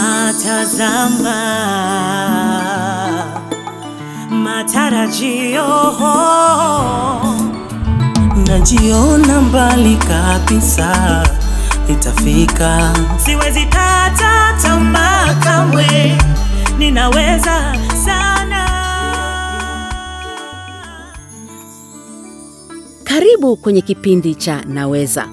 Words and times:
Natazama 0.00 1.38
matarajio, 4.30 5.66
najiona 8.46 9.40
mbali 9.40 9.96
kabisa, 9.96 11.22
itafika. 11.88 12.92
Siwezi 13.24 13.64
kata 13.66 14.58
tamaa 14.62 15.34
kamwe, 15.34 16.18
ninaweza 16.78 17.74
sana. 18.04 18.66
Karibu 23.04 23.56
kwenye 23.56 23.80
kipindi 23.80 24.34
cha 24.34 24.62
Naweza. 24.64 25.28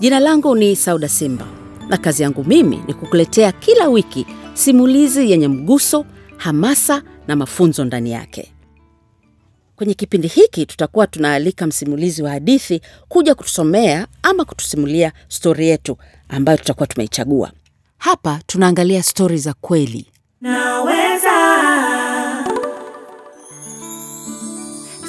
Jina 0.00 0.20
langu 0.20 0.54
ni 0.54 0.76
Sauda 0.76 1.08
Simba 1.08 1.46
na 1.88 1.96
kazi 1.96 2.22
yangu 2.22 2.44
mimi 2.44 2.76
ni 2.86 2.94
kukuletea 2.94 3.52
kila 3.52 3.88
wiki 3.88 4.26
simulizi 4.54 5.30
yenye 5.30 5.48
mguso, 5.48 6.04
hamasa 6.36 7.02
na 7.28 7.36
mafunzo 7.36 7.84
ndani 7.84 8.10
yake. 8.12 8.52
Kwenye 9.76 9.94
kipindi 9.94 10.28
hiki 10.28 10.66
tutakuwa 10.66 11.06
tunaalika 11.06 11.66
msimulizi 11.66 12.22
wa 12.22 12.30
hadithi 12.30 12.80
kuja 13.08 13.34
kutusomea 13.34 14.06
ama 14.22 14.44
kutusimulia 14.44 15.12
stori 15.28 15.68
yetu 15.68 15.96
ambayo 16.28 16.58
tutakuwa 16.58 16.86
tumeichagua. 16.86 17.52
Hapa 17.98 18.40
tunaangalia 18.46 19.02
stori 19.02 19.38
za 19.38 19.54
kweli. 19.60 20.06
Naweza 20.40 21.30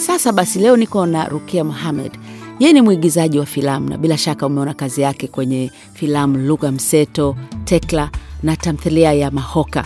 Sasa 0.05 0.31
basi, 0.31 0.59
leo 0.59 0.77
niko 0.77 1.05
na 1.05 1.25
Rukia 1.29 1.63
Mohamed. 1.63 2.11
Yeye 2.59 2.73
ni 2.73 2.81
mwigizaji 2.81 3.39
wa 3.39 3.45
filamu 3.45 3.89
na 3.89 3.97
bila 3.97 4.17
shaka 4.17 4.45
umeona 4.47 4.73
kazi 4.73 5.01
yake 5.01 5.27
kwenye 5.27 5.71
filamu 5.93 6.37
Lugha 6.37 6.71
Mseto, 6.71 7.35
Tekla 7.65 8.09
na 8.43 8.55
tamthilia 8.55 9.13
ya 9.13 9.31
Mahoka. 9.31 9.85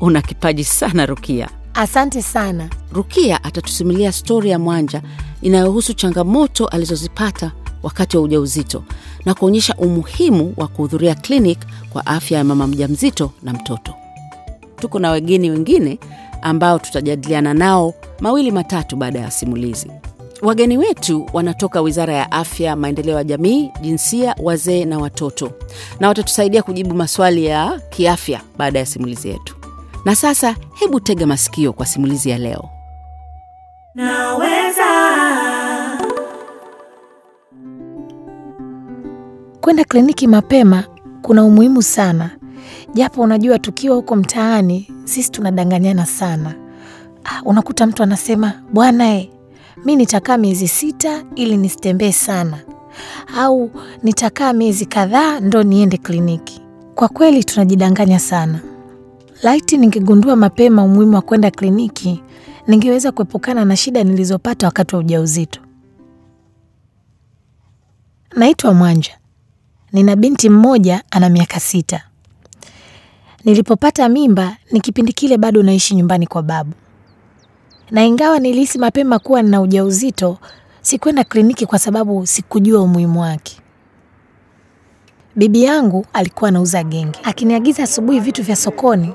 Una 0.00 0.22
kipaji 0.22 0.64
sana 0.64 1.06
Rukia. 1.06 1.48
Asante 1.74 2.22
sana. 2.22 2.68
Rukia 2.92 3.44
atatusimulia 3.44 4.12
stori 4.12 4.50
ya 4.50 4.58
Mwanja 4.58 5.02
inayohusu 5.42 5.94
changamoto 5.94 6.66
alizozipata 6.66 7.52
wakati 7.82 8.16
wa 8.16 8.22
ujauzito 8.22 8.84
na 9.24 9.34
kuonyesha 9.34 9.74
umuhimu 9.76 10.54
wa 10.56 10.68
kuhudhuria 10.68 11.14
klinik 11.14 11.58
kwa 11.92 12.06
afya 12.06 12.38
ya 12.38 12.44
mama 12.44 12.66
mjamzito 12.66 13.32
na 13.42 13.52
mtoto. 13.52 13.94
Tuko 14.76 14.98
na 14.98 15.10
wageni 15.10 15.50
wengine 15.50 15.98
ambao 16.42 16.78
tutajadiliana 16.78 17.54
nao 17.54 17.94
mawili 18.20 18.50
matatu 18.50 18.96
baada 18.96 19.18
ya 19.18 19.30
simulizi. 19.30 19.90
Wageni 20.42 20.78
wetu 20.78 21.26
wanatoka 21.32 21.80
Wizara 21.80 22.14
ya 22.14 22.32
Afya, 22.32 22.76
Maendeleo 22.76 23.16
ya 23.16 23.24
Jamii, 23.24 23.70
Jinsia, 23.80 24.34
Wazee 24.42 24.84
na 24.84 24.98
Watoto, 24.98 25.52
na 26.00 26.08
watatusaidia 26.08 26.62
kujibu 26.62 26.94
maswali 26.94 27.44
ya 27.46 27.80
kiafya 27.90 28.40
baada 28.58 28.78
ya 28.78 28.86
simulizi 28.86 29.28
yetu. 29.28 29.56
Na 30.04 30.14
sasa 30.16 30.56
hebu 30.74 31.00
tega 31.00 31.26
masikio 31.26 31.72
kwa 31.72 31.86
simulizi 31.86 32.30
ya 32.30 32.38
leo. 32.38 32.68
naweza 33.94 34.84
Kwenda 39.60 39.84
kliniki 39.84 40.26
mapema 40.26 40.84
kuna 41.22 41.44
umuhimu 41.44 41.82
sana, 41.82 42.30
japo 42.94 43.22
unajua 43.22 43.58
tukiwa 43.58 43.96
huko 43.96 44.16
mtaani 44.16 44.88
sisi 45.04 45.30
tunadanganyana 45.30 46.06
sana. 46.06 46.54
Ah, 47.24 47.42
unakuta 47.44 47.86
mtu 47.86 48.02
anasema 48.02 48.52
bwana 48.72 49.14
e, 49.14 49.30
mi 49.84 49.96
nitakaa 49.96 50.36
miezi 50.38 50.68
sita 50.68 51.24
ili 51.34 51.56
nisitembee 51.56 52.12
sana, 52.12 52.58
au 53.36 53.70
nitakaa 54.02 54.52
miezi 54.52 54.86
kadhaa 54.86 55.40
ndo 55.40 55.62
niende 55.62 55.96
kliniki. 55.96 56.60
Kwa 56.94 57.08
kweli 57.08 57.44
tunajidanganya 57.44 58.18
sana. 58.18 58.60
Laiti 59.42 59.76
ningegundua 59.76 60.36
mapema 60.36 60.82
umuhimu 60.84 61.14
wa 61.14 61.22
kwenda 61.22 61.50
kliniki, 61.50 62.22
ningeweza 62.66 63.12
kuepukana 63.12 63.64
na 63.64 63.76
shida 63.76 64.04
nilizopata 64.04 64.66
wakati 64.66 64.94
wa 64.94 65.00
ujauzito. 65.00 65.60
Naitwa 68.36 68.74
Mwanja. 68.74 69.18
Nina 69.92 70.16
binti 70.16 70.48
mmoja 70.50 71.02
ana 71.10 71.28
miaka 71.28 71.60
sita. 71.60 72.02
Nilipopata 73.44 74.08
mimba 74.08 74.56
ni 74.72 74.80
kipindi 74.80 75.12
kile 75.12 75.38
bado 75.38 75.62
naishi 75.62 75.94
nyumbani 75.94 76.26
kwa 76.26 76.42
babu, 76.42 76.72
na 77.90 78.04
ingawa 78.04 78.38
nilihisi 78.38 78.78
mapema 78.78 79.18
kuwa 79.18 79.42
nina 79.42 79.60
ujauzito, 79.60 80.38
sikwenda 80.82 81.24
kliniki 81.24 81.66
kwa 81.66 81.78
sababu 81.78 82.26
sikujua 82.26 82.82
umuhimu 82.82 83.20
wake. 83.20 83.60
Bibi 85.36 85.62
yangu 85.62 86.06
alikuwa 86.12 86.48
anauza 86.48 86.82
genge, 86.82 87.18
akiniagiza 87.22 87.82
asubuhi 87.82 88.20
vitu 88.20 88.42
vya 88.42 88.56
sokoni, 88.56 89.12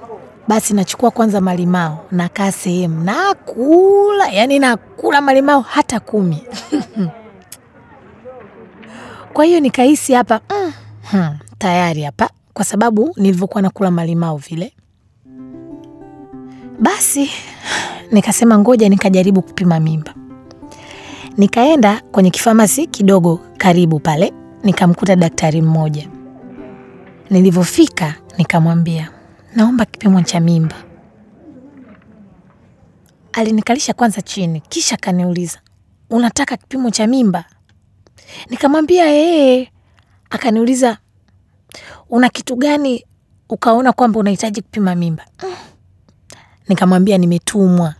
basi 0.47 0.73
nachukua 0.73 1.11
kwanza 1.11 1.41
malimao, 1.41 2.05
nakaa 2.11 2.51
sehemu 2.51 3.03
nakula, 3.03 4.27
yani 4.31 4.59
nakula 4.59 5.21
malimao 5.21 5.61
hata 5.61 5.99
kumi. 5.99 6.43
Kwa 9.33 9.45
hiyo 9.45 9.59
nikahisi 9.59 10.13
hapa 10.13 10.39
mm, 10.49 10.73
hmm, 11.11 11.37
tayari 11.57 12.03
hapa, 12.03 12.29
kwa 12.53 12.65
sababu 12.65 13.13
nilivyokuwa 13.17 13.61
nakula 13.61 13.91
malimao 13.91 14.37
vile. 14.37 14.73
Basi 16.79 17.31
nikasema 18.11 18.57
ngoja 18.57 18.89
nikajaribu 18.89 19.41
kupima 19.41 19.79
mimba. 19.79 20.13
Nikaenda 21.37 22.01
kwenye 22.11 22.29
kifamasi 22.29 22.87
kidogo 22.87 23.39
karibu 23.57 23.99
pale, 23.99 24.33
nikamkuta 24.63 25.15
daktari 25.15 25.61
mmoja. 25.61 26.09
Nilivyofika 27.29 28.15
nikamwambia 28.37 29.11
naomba 29.55 29.85
kipimo 29.85 30.21
cha 30.21 30.39
mimba. 30.39 30.75
Alinikalisha 33.33 33.93
kwanza 33.93 34.21
chini, 34.21 34.59
kisha 34.61 34.95
akaniuliza 34.95 35.59
unataka 36.09 36.57
kipimo 36.57 36.91
cha 36.91 37.07
mimba? 37.07 37.45
Nikamwambia 38.49 39.03
ee. 39.07 39.67
Akaniuliza 40.29 40.97
una 42.09 42.29
kitu 42.29 42.55
gani 42.55 43.05
ukaona 43.49 43.93
kwamba 43.93 44.19
unahitaji 44.19 44.61
kupima 44.61 44.95
mimba? 44.95 45.25
Mm. 45.43 45.53
Nikamwambia 46.67 47.17
nimetumwa. 47.17 47.95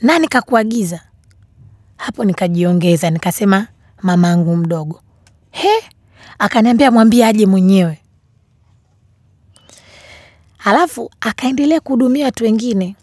Nani 0.00 0.28
kakuagiza? 0.28 1.00
Hapo 1.96 2.24
nikajiongeza 2.24 3.10
nikasema 3.10 3.66
mamangu 4.02 4.56
mdogo. 4.56 5.02
He, 5.50 5.68
akaniambia 6.38 6.90
mwambie 6.90 7.26
aje 7.26 7.46
mwenyewe. 7.46 7.98
Halafu 10.58 11.10
akaendelea 11.20 11.80
kuhudumia 11.80 12.24
watu 12.24 12.44
wengine, 12.44 12.96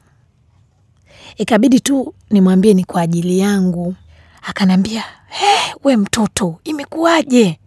ikabidi 1.37 1.79
tu 1.79 2.13
nimwambie 2.29 2.73
ni 2.73 2.83
kwa 2.83 3.01
ajili 3.01 3.39
yangu. 3.39 3.95
Akanambia 4.41 5.03
he, 5.27 5.75
we 5.83 5.97
mtoto, 5.97 6.59
imekuwaje? 6.63 7.59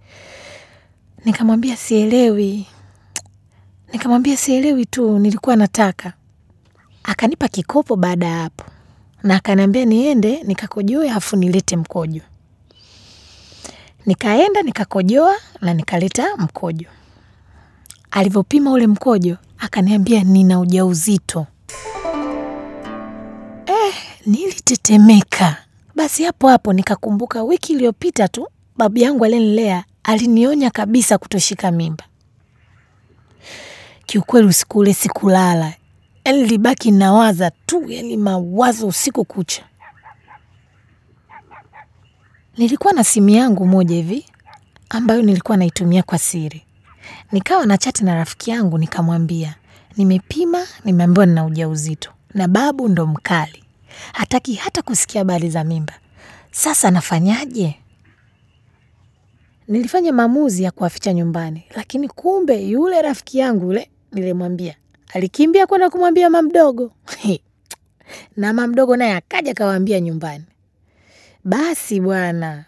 Nikamwambia 1.25 1.77
sielewi, 1.77 2.67
nikamwambia 3.93 4.37
sielewi 4.37 4.87
tu, 4.87 5.19
nilikuwa 5.19 5.57
nataka. 5.57 6.13
Akanipa 7.07 7.49
kikopo 7.49 7.97
baada 7.97 8.27
ya 8.27 8.37
hapo, 8.39 8.65
na 9.23 9.37
akaniambia 9.37 9.85
niende 9.85 10.43
nikakojoe 10.43 11.11
afu 11.11 11.37
nilete 11.37 11.77
mkojo. 11.77 12.21
Nikaenda 14.07 14.63
nikakojoa 14.63 15.37
na 15.61 15.75
nikaleta 15.75 16.37
mkojo. 16.37 16.87
Alivyopima 18.11 18.71
ule 18.73 18.87
mkojo 18.87 19.37
akaniambia 19.59 20.25
nina 20.25 20.61
ujauzito. 20.61 21.47
Eh, 23.67 23.95
nilitetemeka. 24.27 25.57
Basi 25.95 26.25
hapo 26.25 26.49
hapo 26.49 26.73
nikakumbuka 26.73 27.43
wiki 27.43 27.73
iliyopita 27.73 28.29
tu 28.29 28.49
babu 28.77 28.99
yangu 28.99 29.25
alinilea 29.25 29.85
alinionya 30.05 30.71
kabisa 30.71 31.19
kutoshika 31.19 31.71
mimba. 31.71 32.05
Kiukweli 34.07 34.47
usiku 34.47 34.79
ule 34.79 34.95
sikulala, 34.95 35.75
yani 36.27 36.43
nilibaki 36.43 36.91
nawaza 36.91 37.51
tu, 37.51 37.85
yani 37.89 38.17
mawazo 38.17 38.87
usiku 38.87 39.25
kucha. 39.25 39.65
Nilikuwa 42.57 42.93
na 42.93 43.05
simu 43.05 43.29
yangu 43.29 43.67
moja 43.67 43.97
hivi 43.97 44.27
ambayo 44.89 45.23
nilikuwa 45.23 45.57
naitumia 45.57 46.03
kwa 46.03 46.19
siri. 46.19 46.63
Nikawa 47.33 47.67
na 47.67 47.79
chati 47.79 48.05
na 48.05 48.15
rafiki 48.15 48.51
yangu, 48.51 48.79
nikamwambia 48.79 49.55
nimepima, 49.97 50.67
nimeambiwa 50.85 51.27
nina 51.27 51.45
ujauzito 51.45 52.11
na 52.35 52.49
babu 52.49 52.89
ndo 52.89 53.07
mkali, 53.07 53.65
hataki 54.13 54.55
hata 54.55 54.83
kusikia 54.83 55.21
habari 55.21 55.51
za 55.51 55.65
mimba. 55.65 55.95
Sasa 56.51 56.91
nafanyaje? 56.91 57.77
Nilifanya 59.69 60.13
maamuzi 60.13 60.63
ya 60.63 60.71
kuwaficha 60.71 61.13
nyumbani, 61.13 61.65
lakini 61.77 62.09
kumbe 62.09 62.63
yule 62.63 63.03
rafiki 63.03 63.39
yangu 63.39 63.67
yule 63.67 63.91
nilimwambia 64.13 64.75
alikimbia 65.17 65.67
kwenda 65.67 65.91
kumwambia 65.91 66.31
mama 66.31 66.49
mdogo 66.49 66.93
na 68.37 68.53
mama 68.53 68.97
naye 68.97 69.13
akaja 69.15 69.55
kawaambia 69.55 70.01
nyumbani. 70.01 70.45
Basi 71.45 72.01
bwana, 72.01 72.65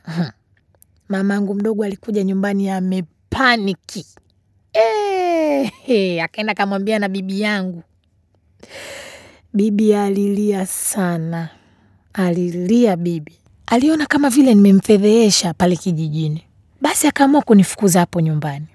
mamangu 1.08 1.54
mdogo 1.54 1.84
alikuja 1.84 2.24
nyumbani 2.24 2.70
amepaniki. 2.70 4.06
Akaenda 6.22 6.54
kamwambia 6.54 6.98
na 6.98 7.08
bibi 7.08 7.40
yangu. 7.40 7.82
Bibi 9.54 9.94
alilia 9.94 10.66
sana, 10.66 11.48
alilia 12.12 12.96
bibi. 12.96 13.32
Aliona 13.66 14.06
kama 14.06 14.30
vile 14.30 14.54
nimemfedhehesha 14.54 15.54
pale 15.54 15.76
kijijini, 15.76 16.44
basi 16.80 17.06
akaamua 17.06 17.42
kunifukuza 17.42 18.00
hapo 18.00 18.20
nyumbani. 18.20 18.66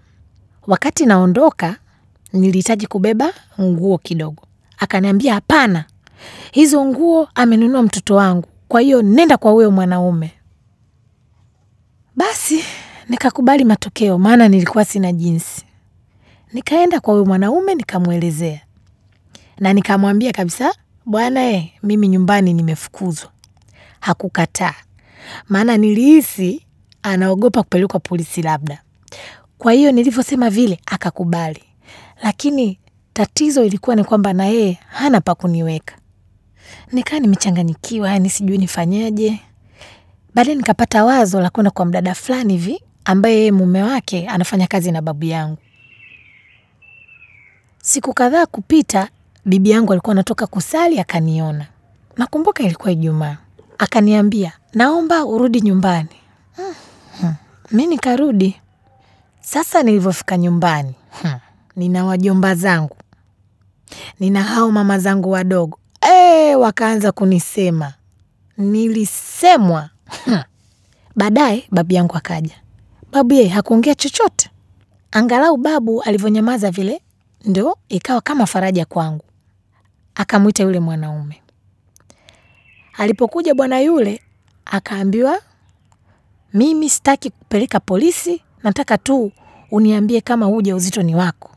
Wakati 0.67 1.05
naondoka, 1.05 1.77
nilihitaji 2.33 2.87
kubeba 2.87 3.33
nguo 3.61 3.97
kidogo, 3.97 4.43
akaniambia 4.77 5.33
hapana, 5.33 5.85
hizo 6.51 6.85
nguo 6.85 7.27
amenunua 7.35 7.83
mtoto 7.83 8.15
wangu, 8.15 8.47
kwa 8.67 8.81
hiyo 8.81 9.01
nenda 9.01 9.37
kwa 9.37 9.51
huyo 9.51 9.71
mwanaume. 9.71 10.31
Basi 12.15 12.63
nikakubali 13.09 13.63
matokeo, 13.65 14.17
maana 14.17 14.47
nilikuwa 14.47 14.85
sina 14.85 15.11
jinsi. 15.11 15.65
Nikaenda 16.53 16.99
kwa 16.99 17.13
huyo 17.13 17.25
mwanaume 17.25 17.75
nikamwelezea, 17.75 18.61
na 19.59 19.73
nikamwambia 19.73 20.31
kabisa, 20.31 20.73
bwana 21.05 21.51
e, 21.51 21.73
mimi 21.83 22.07
nyumbani 22.07 22.53
nimefukuzwa. 22.53 23.29
Hakukataa, 23.99 24.73
maana 25.49 25.77
nilihisi 25.77 26.65
anaogopa 27.03 27.63
kupelekwa 27.63 27.99
polisi 27.99 28.41
labda. 28.41 28.81
Kwa 29.57 29.73
hiyo 29.73 29.91
nilivyosema 29.91 30.49
vile 30.49 30.79
akakubali, 30.85 31.63
lakini 32.23 32.79
tatizo 33.13 33.63
ilikuwa 33.63 33.95
ni 33.95 34.03
kwamba 34.03 34.33
na 34.33 34.45
yeye 34.45 34.79
hana 34.87 35.21
pa 35.21 35.35
kuniweka. 35.35 35.95
Nikaa 36.91 37.19
nimechanganyikiwa, 37.19 38.09
yani 38.09 38.29
sijui 38.29 38.57
nifanyeje. 38.57 39.39
Baadaye 40.35 40.55
nikapata 40.55 41.05
wazo 41.05 41.41
la 41.41 41.49
kwenda 41.49 41.71
kwa 41.71 41.85
mdada 41.85 42.15
fulani 42.15 42.53
hivi 42.53 42.83
ambaye 43.05 43.35
yeye 43.37 43.51
mume 43.51 43.83
wake 43.83 44.27
anafanya 44.27 44.67
kazi 44.67 44.91
na 44.91 45.01
babu 45.01 45.25
yangu. 45.25 45.57
Siku 47.81 48.13
kadhaa 48.13 48.45
kupita, 48.45 49.09
bibi 49.45 49.69
yangu 49.69 49.91
alikuwa 49.91 50.11
anatoka 50.11 50.47
kusali 50.47 50.99
akaniona. 50.99 51.67
Nakumbuka 52.17 52.63
ilikuwa 52.63 52.91
Ijumaa. 52.91 53.37
Akaniambia, 53.77 54.51
naomba 54.73 55.25
urudi 55.25 55.61
nyumbani. 55.61 56.09
Hmm, 56.55 56.73
hmm. 57.21 57.35
Mi 57.71 57.87
nikarudi. 57.87 58.55
Sasa 59.41 59.83
nilivyofika 59.83 60.37
nyumbani, 60.37 60.93
hmm, 61.21 61.33
nina 61.75 62.05
wajomba 62.05 62.55
zangu, 62.55 62.97
nina 64.19 64.43
hao 64.43 64.71
mama 64.71 64.99
zangu 64.99 65.31
wadogo 65.31 65.79
e, 66.01 66.55
wakaanza 66.55 67.11
kunisema, 67.11 67.93
nilisemwa. 68.57 69.89
Hmm. 70.25 70.43
Baadaye 71.15 71.63
babu 71.71 71.93
yangu 71.93 72.15
akaja. 72.17 72.55
Babu 73.11 73.33
ye 73.33 73.47
hakuongea 73.47 73.95
chochote, 73.95 74.49
angalau 75.11 75.57
babu 75.57 76.01
alivyonyamaza 76.01 76.71
vile 76.71 77.01
ndo 77.45 77.77
ikawa 77.89 78.21
kama 78.21 78.45
faraja 78.45 78.85
kwangu. 78.85 79.25
Akamwita 80.15 80.63
yule 80.63 80.79
mwanaume. 80.79 81.41
Alipokuja 82.97 83.55
bwana 83.55 83.79
yule 83.81 84.21
akaambiwa, 84.65 85.39
mimi 86.53 86.89
sitaki 86.89 87.29
kupeleka 87.29 87.79
polisi, 87.79 88.41
nataka 88.63 88.97
tu 88.97 89.31
uniambie 89.71 90.21
kama 90.21 90.45
huu 90.45 90.55
ujauzito 90.55 91.01
ni 91.03 91.15
wako. 91.15 91.52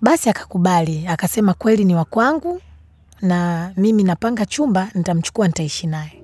Basi 0.00 0.30
akakubali, 0.30 1.06
akasema 1.06 1.54
kweli 1.54 1.84
ni 1.84 1.94
wa 1.94 2.04
kwangu, 2.04 2.60
na 3.22 3.70
mimi 3.76 4.02
napanga 4.02 4.46
chumba, 4.46 4.88
nitamchukua 4.94 5.46
nitaishi 5.46 5.86
naye. 5.86 6.22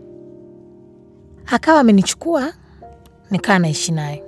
Akawa 1.46 1.80
amenichukua 1.80 2.52
nikaa 3.30 3.58
naishi 3.58 3.92
naye. 3.92 4.24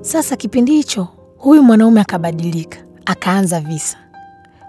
Sasa 0.00 0.36
kipindi 0.36 0.72
hicho 0.72 1.08
huyu 1.38 1.62
mwanaume 1.62 2.00
akabadilika, 2.00 2.78
akaanza 3.06 3.60
visa 3.60 3.98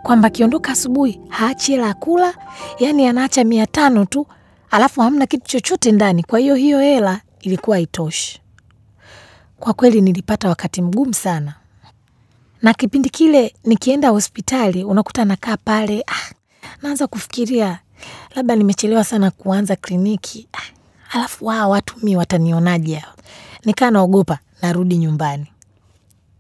kwamba 0.04 0.28
akiondoka 0.28 0.72
asubuhi 0.72 1.22
haachi 1.30 1.72
hela 1.72 1.88
ya 1.88 1.94
kula, 1.94 2.34
yaani 2.80 3.08
anaacha 3.08 3.44
mia 3.44 3.68
tano 3.68 4.06
tu, 4.06 4.28
alafu 4.72 5.02
hamna 5.02 5.26
kitu 5.26 5.48
chochote 5.48 5.92
ndani. 5.92 6.24
Kwa 6.24 6.40
hiyo 6.40 6.56
hiyo 6.56 6.80
hela 6.80 7.22
ilikuwa 7.42 7.76
haitoshi. 7.78 8.41
Kwa 9.62 9.74
kweli 9.74 10.02
nilipata 10.02 10.50
wakati 10.50 10.82
mgumu 10.82 11.14
sana, 11.14 11.54
na 12.62 12.74
kipindi 12.74 13.10
kile 13.10 13.54
nikienda 13.64 14.10
hospitali 14.10 14.84
unakuta 14.84 15.26
nakaa 15.26 15.58
pale, 15.58 16.04
ah, 16.08 16.34
naanza 16.82 17.08
kufikiria 17.08 17.80
labda 18.36 18.56
nimechelewa 18.56 19.04
sana 19.04 19.32
kuanza 19.32 19.76
kliniki, 19.76 20.48
ah, 20.54 20.62
alafu 21.18 21.46
wao 21.46 21.70
watu 21.70 21.96
mi 22.04 22.16
watanionaje 22.16 22.96
hao? 22.96 23.14
Nikaa 23.66 23.92
naogopa, 23.92 24.40
narudi 24.62 24.98
nyumbani. 24.98 25.48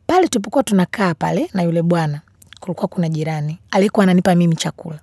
Pale 0.07 0.27
tulipokuwa 0.27 0.63
tunakaa 0.63 1.13
pale 1.13 1.49
na 1.53 1.61
yule 1.63 1.81
bwana, 1.81 2.21
kulikuwa 2.59 2.87
kuna 2.87 3.09
jirani 3.09 3.59
alikuwa 3.71 4.03
ananipa 4.03 4.35
mimi 4.35 4.55
chakula. 4.55 4.99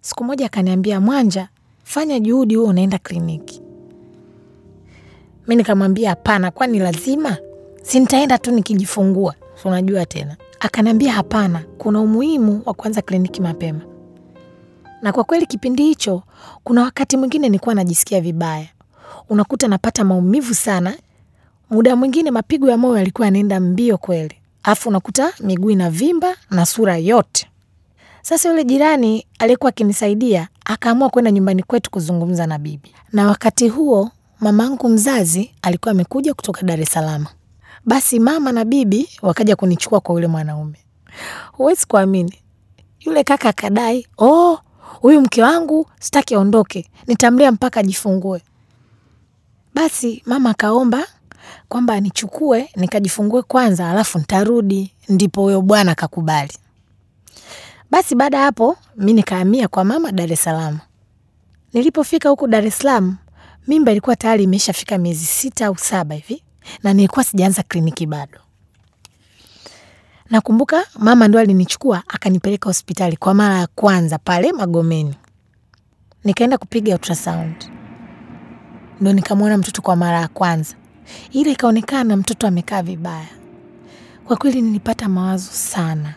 Siku 0.00 0.24
moja 0.24 0.46
akaniambia, 0.46 1.00
Mwanja, 1.00 1.48
fanya 1.84 2.20
juhudi 2.20 2.54
huo 2.54 2.66
unaenda 2.66 2.98
kliniki. 2.98 3.62
Mi 5.48 5.56
nikamwambia 5.56 6.10
hapana, 6.10 6.50
kwani 6.50 6.78
lazima? 6.78 7.36
Si 7.82 8.00
nitaenda 8.00 8.38
tu 8.38 8.50
nikijifungua, 8.50 9.34
unajua 9.64 10.06
tena. 10.06 10.36
Akaniambia 10.60 11.12
hapana, 11.12 11.64
kuna 11.78 12.00
umuhimu 12.00 12.62
wa 12.66 12.74
kuanza 12.74 13.02
kliniki 13.02 13.40
mapema. 13.42 13.80
Na 15.02 15.12
kwa 15.12 15.24
kweli 15.24 15.46
kipindi 15.46 15.82
hicho, 15.84 16.22
kuna 16.64 16.82
wakati 16.82 17.16
mwingine 17.16 17.48
nilikuwa 17.48 17.74
najisikia 17.74 18.20
vibaya, 18.20 18.66
unakuta 19.28 19.68
napata 19.68 20.04
maumivu 20.04 20.54
sana. 20.54 20.96
Muda 21.70 21.96
mwingine 21.96 22.30
mapigo 22.30 22.70
ya 22.70 22.76
moyo 22.78 22.98
yalikuwa 22.98 23.26
yanaenda 23.26 23.60
mbio 23.60 23.98
kweli, 23.98 24.34
afu 24.62 24.88
unakuta 24.88 25.32
miguu 25.40 25.70
inavimba 25.70 26.36
na 26.50 26.66
sura 26.66 26.96
yote. 26.96 27.48
Sasa 28.22 28.48
yule 28.48 28.64
jirani 28.64 29.26
aliyekuwa 29.38 29.68
akinisaidia 29.68 30.48
akaamua 30.64 31.10
kwenda 31.10 31.30
nyumbani 31.30 31.62
kwetu 31.62 31.90
kuzungumza 31.90 32.46
na 32.46 32.58
bibi, 32.58 32.94
na 33.12 33.26
wakati 33.28 33.68
huo 33.68 34.10
mamangu 34.40 34.88
mzazi 34.88 35.50
alikuwa 35.62 35.92
amekuja 35.92 36.34
kutoka 36.34 36.62
Dar 36.62 36.80
es 36.80 36.92
Salaam. 36.92 37.26
Basi 37.86 38.20
mama 38.20 38.52
na 38.52 38.64
bibi 38.64 39.08
wakaja 39.22 39.56
kunichukua 39.56 40.00
kwa 40.00 40.14
yule 40.14 40.26
mwanaume. 40.26 40.78
Huwezi 41.52 41.86
kuamini, 41.86 42.38
yule 43.00 43.24
kaka 43.24 43.48
akadai, 43.48 44.06
oh, 44.18 44.58
huyu 45.00 45.20
mke 45.20 45.42
wangu 45.42 45.86
sitaki 46.00 46.34
aondoke, 46.34 46.90
nitamlea 47.06 47.52
mpaka 47.52 47.80
ajifungue. 47.80 48.42
Basi 49.74 50.22
mama 50.26 50.50
akaomba 50.50 51.06
kwamba 51.68 52.00
nichukue 52.00 52.70
nikajifungue 52.76 53.42
kwanza, 53.42 53.90
alafu 53.90 54.18
ntarudi. 54.18 54.92
Ndipo 55.08 55.42
huyo 55.42 55.62
bwana 55.62 55.92
akakubali. 55.92 56.52
Basi 57.90 58.14
baada 58.14 58.38
ya 58.38 58.44
hapo 58.44 58.76
mi 58.96 59.12
nikahamia 59.12 59.68
kwa 59.68 59.84
mama 59.84 60.12
Dar 60.12 60.32
es 60.32 60.42
Salaam. 60.42 60.78
Nilipofika 61.72 62.28
huku 62.28 62.46
Dar 62.46 62.66
es 62.66 62.78
Salaam, 62.78 63.16
mimba 63.66 63.92
ilikuwa 63.92 64.16
tayari 64.16 64.44
imeshafika 64.44 64.98
miezi 64.98 65.24
sita 65.26 65.66
au 65.66 65.76
saba 65.78 66.14
hivi, 66.14 66.42
na 66.82 66.92
nilikuwa 66.92 67.24
sijaanza 67.24 67.62
kliniki 67.62 68.06
bado. 68.06 68.38
Nakumbuka 70.30 70.84
mama 70.98 71.28
ndo 71.28 71.38
alinichukua 71.38 72.02
akanipeleka 72.08 72.68
hospitali 72.68 73.16
kwa 73.16 73.34
mara 73.34 73.58
ya 73.58 73.66
kwanza 73.66 74.18
pale 74.18 74.52
Magomeni, 74.52 75.14
nikaenda 76.24 76.58
kupiga 76.58 76.94
ultrasound, 76.94 77.70
ndo 79.00 79.12
nikamwona 79.12 79.58
mtoto 79.58 79.82
kwa 79.82 79.96
mara 79.96 80.20
ya 80.20 80.28
kwanza. 80.28 80.74
Ile 81.32 81.52
ikaonekana 81.52 82.16
mtoto 82.16 82.46
amekaa 82.46 82.82
vibaya. 82.82 83.28
Kwa 84.24 84.36
kweli 84.36 84.62
nilipata 84.62 85.08
mawazo 85.08 85.50
sana. 85.52 86.14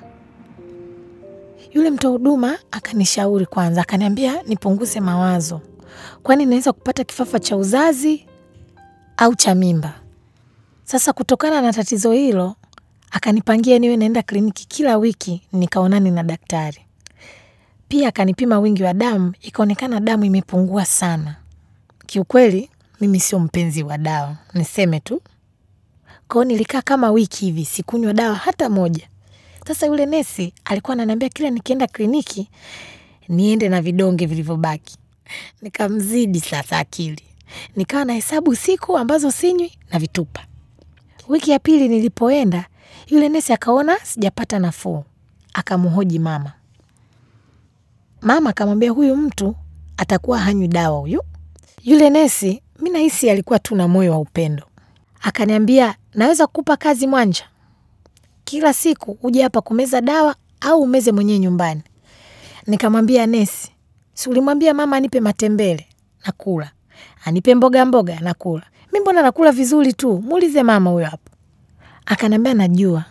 Yule 1.74 1.90
mtoa 1.92 2.12
huduma 2.12 2.58
akanishauri 2.72 3.46
kwanza, 3.46 3.82
akaniambia 3.82 4.42
nipunguze 4.44 5.00
mawazo, 5.00 5.62
kwani 6.24 6.46
naweza 6.46 6.74
kupata 6.74 7.04
kifafa 7.04 7.40
cha 7.40 7.58
uzazi 7.58 8.26
au 9.18 9.36
cha 9.36 9.56
mimba. 9.56 9.94
Sasa 10.86 11.14
kutokana 11.14 11.62
na 11.62 11.74
tatizo 11.74 12.12
hilo, 12.12 12.56
akanipangia 13.12 13.80
niwe 13.80 13.98
naenda 13.98 14.22
kliniki 14.24 14.68
kila 14.68 14.98
wiki 14.98 15.42
nikaonane 15.54 16.12
na 16.12 16.24
daktari. 16.24 16.82
Pia 17.88 18.08
akanipima 18.08 18.60
wingi 18.60 18.84
wa 18.84 18.94
damu, 18.94 19.34
ikaonekana 19.42 20.00
damu 20.00 20.26
imepungua 20.26 20.86
sana. 20.86 21.36
Kiukweli 22.06 22.70
mimi 23.02 23.20
sio 23.20 23.40
mpenzi 23.40 23.84
wa 23.84 23.98
dawa, 23.98 24.38
niseme 24.54 25.00
tu. 25.00 25.22
Kwao 26.28 26.44
nilikaa 26.44 26.82
kama 26.82 27.12
wiki 27.12 27.46
hivi 27.46 27.66
sikunywa 27.66 28.14
dawa 28.14 28.36
hata 28.36 28.70
moja. 28.70 29.08
Sasa 29.68 29.86
yule 29.86 30.06
nesi 30.06 30.54
alikuwa 30.66 30.94
ananiambia 30.94 31.30
kila 31.30 31.50
nikienda 31.50 31.88
kliniki 31.88 32.50
niende 33.30 33.70
na 33.70 33.82
vidonge 33.82 34.26
vilivyobaki. 34.26 34.98
Nikamzidi 35.62 36.40
sasa 36.40 36.78
akili, 36.80 37.24
nikawa 37.76 38.06
na 38.06 38.14
hesabu 38.14 38.56
siku 38.56 38.98
ambazo 38.98 39.32
sinywi 39.32 39.72
na 39.92 40.00
vitupa. 40.00 40.46
Wiki 41.28 41.52
ya 41.52 41.60
pili 41.60 41.88
nilipoenda, 41.88 42.66
yule 43.08 43.30
nesi 43.30 43.54
akaona 43.54 43.98
sijapata 44.04 44.60
nafuu, 44.60 45.04
akamhoji 45.54 46.20
mama. 46.20 46.52
Mama 48.22 48.50
akamwambia 48.50 48.92
huyu 48.92 49.16
mtu 49.18 49.56
atakuwa 49.98 50.40
hanywi 50.40 50.68
dawa 50.68 51.00
huyu. 51.00 51.22
Yule 51.84 52.10
nesi 52.10 52.62
Mi 52.80 52.90
nahisi 52.90 53.30
alikuwa 53.30 53.60
tu 53.60 53.76
na 53.76 53.88
moyo 53.88 54.12
wa 54.12 54.18
upendo. 54.18 54.64
Akaniambia, 55.22 55.96
naweza 56.14 56.48
kukupa 56.48 56.78
kazi 56.78 57.08
Mwanja, 57.08 57.44
kila 58.44 58.74
siku 58.74 59.18
uje 59.24 59.44
hapa 59.44 59.62
kumeza 59.62 60.02
dawa 60.02 60.36
au 60.62 60.82
umeze 60.82 61.12
mwenyewe 61.12 61.40
nyumbani. 61.40 61.82
Nikamwambia 62.68 63.26
nesi, 63.26 63.72
si 64.14 64.30
ulimwambia 64.30 64.74
mama 64.74 64.98
anipe 64.98 65.20
matembele 65.20 65.88
nakula, 66.26 66.72
anipe 67.26 67.56
mboga 67.56 67.86
mboga 67.86 68.20
nakula. 68.20 68.64
Mi 68.96 69.02
mbona 69.02 69.22
nakula 69.22 69.52
vizuri 69.52 69.94
tu, 69.94 70.24
muulize 70.28 70.64
mama 70.64 70.90
huyo 70.90 71.06
hapo. 71.06 71.30
Akanambia 72.06 72.54
najua, 72.54 73.04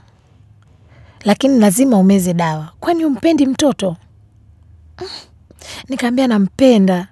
lakini 1.24 1.58
lazima 1.58 1.96
umeze 1.98 2.34
dawa, 2.34 2.68
kwani 2.80 3.04
umpendi 3.04 3.46
mtoto? 3.46 3.96
Nikaambia 5.88 6.26
nampenda. 6.26 7.08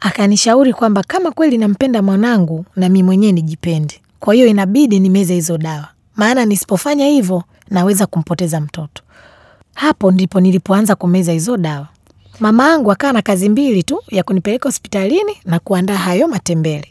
Akanishauri 0.00 0.72
kwamba 0.72 1.02
kama 1.02 1.30
kweli 1.30 1.58
nampenda 1.58 2.02
mwanangu 2.02 2.64
na 2.76 2.88
mi 2.88 3.02
mwenyewe 3.02 3.32
nijipende, 3.32 4.00
kwa 4.20 4.34
hiyo 4.34 4.46
inabidi 4.46 5.00
nimeze 5.00 5.34
hizo 5.34 5.58
dawa, 5.58 5.88
maana 6.16 6.44
nisipofanya 6.44 7.06
hivyo 7.06 7.42
naweza 7.70 8.06
kumpoteza 8.06 8.60
mtoto. 8.60 9.02
Hapo 9.74 10.10
ndipo 10.10 10.40
nilipoanza 10.40 10.94
kumeza 10.94 11.32
hizo 11.32 11.56
dawa. 11.56 11.88
Mama 12.40 12.72
angu 12.72 12.92
akawa 12.92 13.12
na 13.12 13.22
kazi 13.22 13.48
mbili 13.48 13.82
tu 13.82 14.02
ya 14.08 14.22
kunipeleka 14.22 14.68
hospitalini 14.68 15.32
na 15.44 15.58
kuandaa 15.58 15.96
hayo 15.96 16.28
matembele. 16.28 16.88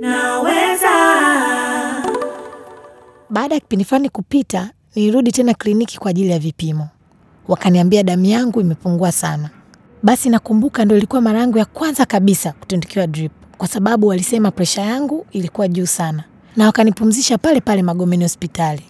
Naweza. 0.00 0.88
Baada 3.30 3.54
ya 3.54 3.60
kipindi 3.60 3.84
fulani 3.84 4.08
kupita, 4.08 4.70
nilirudi 4.94 5.32
tena 5.32 5.54
kliniki 5.54 5.98
kwa 5.98 6.10
ajili 6.10 6.30
ya 6.30 6.38
vipimo. 6.38 6.88
Wakaniambia 7.48 8.02
damu 8.02 8.24
yangu 8.24 8.60
imepungua 8.60 9.12
sana. 9.12 9.50
Basi 10.02 10.28
nakumbuka 10.30 10.84
ndo 10.84 10.96
ilikuwa 10.96 11.22
mara 11.22 11.40
yangu 11.40 11.58
ya 11.58 11.64
kwanza 11.64 12.06
kabisa 12.06 12.52
kutundikiwa 12.52 13.06
drip, 13.06 13.32
kwa 13.58 13.68
sababu 13.68 14.06
walisema 14.06 14.50
presha 14.50 14.82
yangu 14.82 15.26
ilikuwa 15.32 15.68
juu 15.68 15.86
sana, 15.86 16.24
na 16.56 16.66
wakanipumzisha 16.66 17.38
pale 17.38 17.60
pale 17.60 17.82
Magomeni 17.82 18.24
hospitali. 18.24 18.82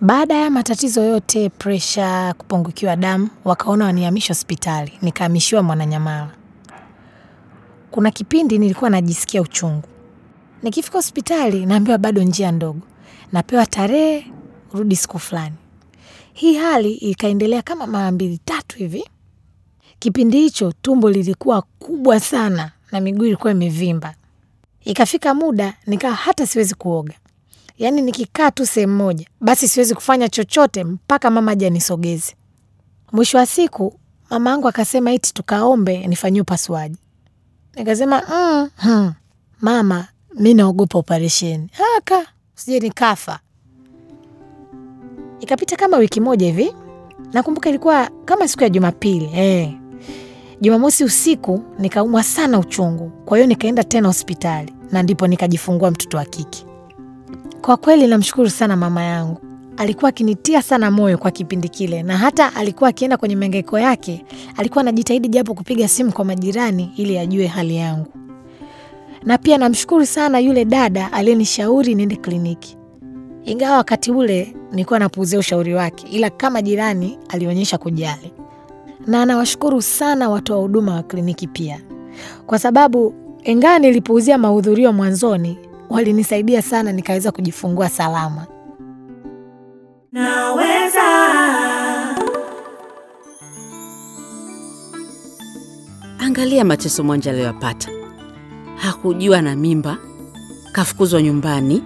Baada 0.00 0.34
ya 0.34 0.50
matatizo 0.50 1.02
yote, 1.04 1.48
presha, 1.48 2.34
kupungukiwa 2.38 2.96
damu, 2.96 3.28
wakaona 3.44 3.84
wanihamisha 3.84 4.34
hospitali, 4.34 4.92
nikahamishiwa 5.02 5.62
Mwananyamala. 5.62 6.28
Kuna 7.90 8.10
kipindi 8.10 8.58
nilikuwa 8.58 8.90
najisikia 8.90 9.42
uchungu, 9.42 9.82
nikifika 10.66 10.98
hospitali 10.98 11.66
naambiwa 11.66 11.98
bado 11.98 12.22
njia 12.22 12.52
ndogo, 12.52 12.80
napewa 13.32 13.66
tarehe 13.66 14.26
rudi 14.72 14.96
siku 14.96 15.18
fulani. 15.18 15.54
Hii 16.32 16.54
hali 16.56 16.92
ikaendelea 16.92 17.62
kama 17.62 17.86
mara 17.86 18.10
mbili 18.12 18.38
tatu 18.44 18.76
hivi. 18.78 19.04
Kipindi 19.98 20.40
hicho 20.40 20.72
tumbo 20.82 21.10
lilikuwa 21.10 21.62
kubwa 21.62 22.20
sana 22.20 22.72
na 22.92 23.00
miguu 23.00 23.24
ilikuwa 23.24 23.52
imevimba. 23.52 24.14
Ikafika 24.84 25.34
muda 25.34 25.74
nikawa 25.86 26.14
hata 26.14 26.46
siwezi 26.46 26.74
kuoga, 26.74 27.14
yaani 27.78 28.02
nikikaa 28.02 28.50
tu 28.50 28.66
sehemu 28.66 28.96
moja, 28.96 29.26
basi 29.40 29.68
siwezi 29.68 29.94
kufanya 29.94 30.28
chochote 30.28 30.84
mpaka 30.84 31.30
mama 31.30 31.52
aje 31.52 31.66
anisogeze. 31.66 32.34
Mwisho 33.12 33.38
wa 33.38 33.46
siku 33.46 34.00
mama 34.30 34.52
angu 34.52 34.68
akasema 34.68 35.12
iti 35.12 35.34
tukaombe 35.34 36.06
nifanyiwe 36.06 36.42
upasuaji. 36.42 36.96
Nikasema 37.76 38.22
mm, 38.30 38.70
hmm, 38.76 39.12
mama, 39.60 40.08
mi 40.36 40.54
naogopa 40.54 40.98
operesheni, 40.98 41.68
haka 41.72 42.26
sije 42.54 42.80
nikafa. 42.80 43.38
Ikapita 45.40 45.76
kama 45.76 45.96
wiki 45.96 46.20
moja 46.20 46.46
hivi, 46.46 46.72
nakumbuka 47.32 47.68
ilikuwa 47.68 48.10
kama 48.24 48.48
siku 48.48 48.62
ya 48.62 48.68
Jumapili 48.68 49.30
eh. 49.34 49.72
Jumamosi 50.60 51.04
usiku 51.04 51.62
nikaumwa 51.78 52.22
sana 52.22 52.58
uchungu, 52.58 53.10
kwa 53.24 53.38
hiyo 53.38 53.46
nikaenda 53.48 53.84
tena 53.84 54.08
hospitali 54.08 54.72
na 54.92 55.02
ndipo 55.02 55.26
nikajifungua 55.26 55.90
mtoto 55.90 56.16
wa 56.16 56.24
kike. 56.24 56.66
Kwa 57.60 57.76
kweli 57.76 58.06
namshukuru 58.06 58.50
sana 58.50 58.76
mama 58.76 59.02
yangu, 59.02 59.40
alikuwa 59.76 60.08
akinitia 60.08 60.62
sana 60.62 60.90
moyo 60.90 61.18
kwa 61.18 61.30
kipindi 61.30 61.68
kile, 61.68 62.02
na 62.02 62.18
hata 62.18 62.54
alikuwa 62.54 62.90
akienda 62.90 63.16
kwenye 63.16 63.36
mengeiko 63.36 63.78
yake, 63.78 64.24
alikuwa 64.56 64.80
anajitahidi 64.80 65.28
japo 65.28 65.54
kupiga 65.54 65.88
simu 65.88 66.12
kwa 66.12 66.24
majirani 66.24 66.92
ili 66.96 67.18
ajue 67.18 67.46
hali 67.46 67.76
yangu. 67.76 68.25
Na 69.24 69.38
pia 69.38 69.58
namshukuru 69.58 70.06
sana 70.06 70.38
yule 70.38 70.64
dada 70.64 71.12
aliyenishauri 71.12 71.94
niende 71.94 72.16
kliniki, 72.16 72.76
ingawa 73.44 73.76
wakati 73.76 74.10
ule 74.12 74.56
nilikuwa 74.72 74.98
napuuzia 74.98 75.38
ushauri 75.38 75.74
wake, 75.74 76.06
ila 76.10 76.30
kama 76.30 76.62
jirani 76.62 77.18
alionyesha 77.28 77.78
kujali 77.78 78.32
na 79.06 79.26
nawashukuru 79.26 79.82
sana 79.82 80.28
watoa 80.30 80.58
huduma 80.58 80.94
wa 80.94 81.02
kliniki 81.02 81.46
pia, 81.46 81.80
kwa 82.46 82.58
sababu 82.58 83.14
ingawa 83.44 83.78
nilipuuzia 83.78 84.38
mahudhurio 84.38 84.92
mwanzoni, 84.92 85.58
walinisaidia 85.90 86.62
sana 86.62 86.92
nikaweza 86.92 87.32
kujifungua 87.32 87.88
salama. 87.88 88.46
Naweza. 90.12 91.02
Angalia 96.18 96.64
mateso 96.64 97.04
Mwanja 97.04 97.30
aliyoyapata. 97.30 97.88
Hakujua 98.76 99.42
na 99.42 99.56
mimba, 99.56 99.98
kafukuzwa 100.72 101.22
nyumbani, 101.22 101.82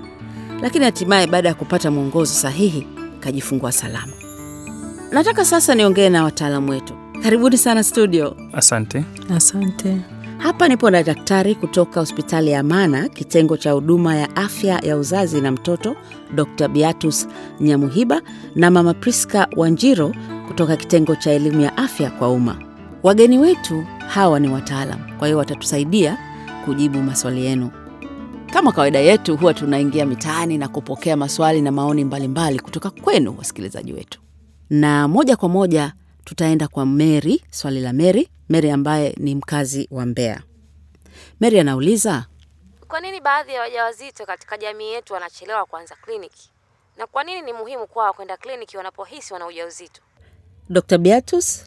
lakini 0.63 0.85
hatimaye 0.85 1.27
baada 1.27 1.49
ya 1.49 1.55
kupata 1.55 1.91
mwongozo 1.91 2.35
sahihi 2.35 2.87
kajifungua 3.21 3.73
salama. 3.73 4.13
Nataka 5.13 5.45
sasa 5.45 5.75
niongee 5.75 6.09
na 6.09 6.25
wataalamu 6.25 6.71
wetu. 6.71 6.95
Karibuni 7.23 7.59
sana 7.59 7.83
studio. 7.85 8.37
Asante. 8.53 9.05
Asante. 9.37 9.97
Hapa 10.39 10.69
nipo 10.69 10.91
na 10.91 11.03
daktari 11.03 11.55
kutoka 11.55 12.01
hospitali 12.01 12.51
ya 12.51 12.61
Amana, 12.61 13.09
kitengo 13.09 13.57
cha 13.57 13.73
huduma 13.73 14.17
ya 14.17 14.37
afya 14.37 14.79
ya 14.83 14.97
uzazi 14.97 15.41
na 15.41 15.51
mtoto, 15.53 15.97
Dr 16.35 16.69
Beatus 16.69 17.29
Nyamuhiba 17.61 18.23
na 18.55 18.71
mama 18.71 18.95
Priska 18.95 19.49
Wanjiro 19.57 20.15
kutoka 20.49 20.77
kitengo 20.77 21.17
cha 21.17 21.31
elimu 21.31 21.61
ya 21.61 21.77
afya 21.77 22.11
kwa 22.11 22.29
umma. 22.31 22.57
Wageni 23.03 23.39
wetu 23.39 23.85
hawa 24.09 24.41
ni 24.41 24.49
wataalam, 24.49 24.99
kwa 25.19 25.29
hiyo 25.29 25.39
watatusaidia 25.39 26.19
kujibu 26.65 27.03
maswali 27.03 27.45
yenu. 27.47 27.71
Kama 28.53 28.73
kawaida 28.73 28.99
yetu, 28.99 29.37
huwa 29.37 29.55
tunaingia 29.55 30.07
mitaani 30.07 30.59
na 30.59 30.69
kupokea 30.69 31.17
maswali 31.17 31.63
na 31.63 31.73
maoni 31.73 32.05
mbalimbali 32.05 32.59
kutoka 32.61 32.91
kwenu 32.91 33.35
wasikilizaji 33.39 33.93
wetu, 33.93 34.21
na 34.71 35.09
moja 35.09 35.37
kwa 35.37 35.49
moja 35.49 35.93
tutaenda 36.25 36.69
kwa 36.69 36.87
Mary. 36.87 37.43
Swali 37.51 37.81
la 37.81 37.93
Mary, 37.93 38.29
Mary 38.49 38.71
ambaye 38.71 39.15
ni 39.19 39.35
mkazi 39.35 39.89
wa 39.91 40.07
Mbeya. 40.07 40.43
Mary 41.41 41.61
anauliza 41.61 42.27
Kwa 42.89 43.01
nini 43.01 43.21
baadhi 43.21 43.53
ya 43.53 43.61
wajawazito 43.61 44.27
katika 44.27 44.59
jamii 44.59 44.93
yetu 44.93 45.13
wanachelewa 45.15 45.65
kuanza 45.67 45.95
kliniki, 46.03 46.51
na 46.99 47.07
kwa 47.07 47.25
nini 47.25 47.43
ni 47.43 47.53
muhimu 47.53 47.87
kwao 47.87 48.13
kwenda 48.13 48.37
kliniki 48.37 48.77
wanapohisi 48.77 49.33
wana 49.33 49.47
ujauzito? 49.47 50.01
Dr 50.71 50.99
Beatus. 50.99 51.67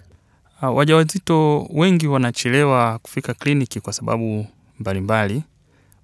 Uh, 0.61 0.77
wajawazito 0.77 1.67
wengi 1.69 2.07
wanachelewa 2.07 2.99
kufika 2.99 3.33
kliniki 3.33 3.79
kwa 3.81 3.93
sababu 3.93 4.47
mbalimbali, 4.79 5.43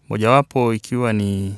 mojawapo 0.10 0.74
ikiwa 0.74 1.14
ni 1.14 1.56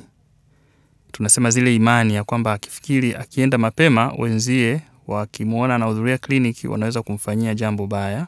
tunasema 1.12 1.50
zile 1.50 1.74
imani 1.74 2.14
ya 2.14 2.24
kwamba 2.24 2.52
akifikiri 2.52 3.14
akienda 3.14 3.58
mapema 3.58 4.12
wenzie 4.18 4.80
wakimwona 5.06 5.74
anahudhuria 5.74 6.18
kliniki 6.18 6.68
wanaweza 6.68 7.02
kumfanyia 7.02 7.54
jambo 7.54 7.86
baya. 7.86 8.26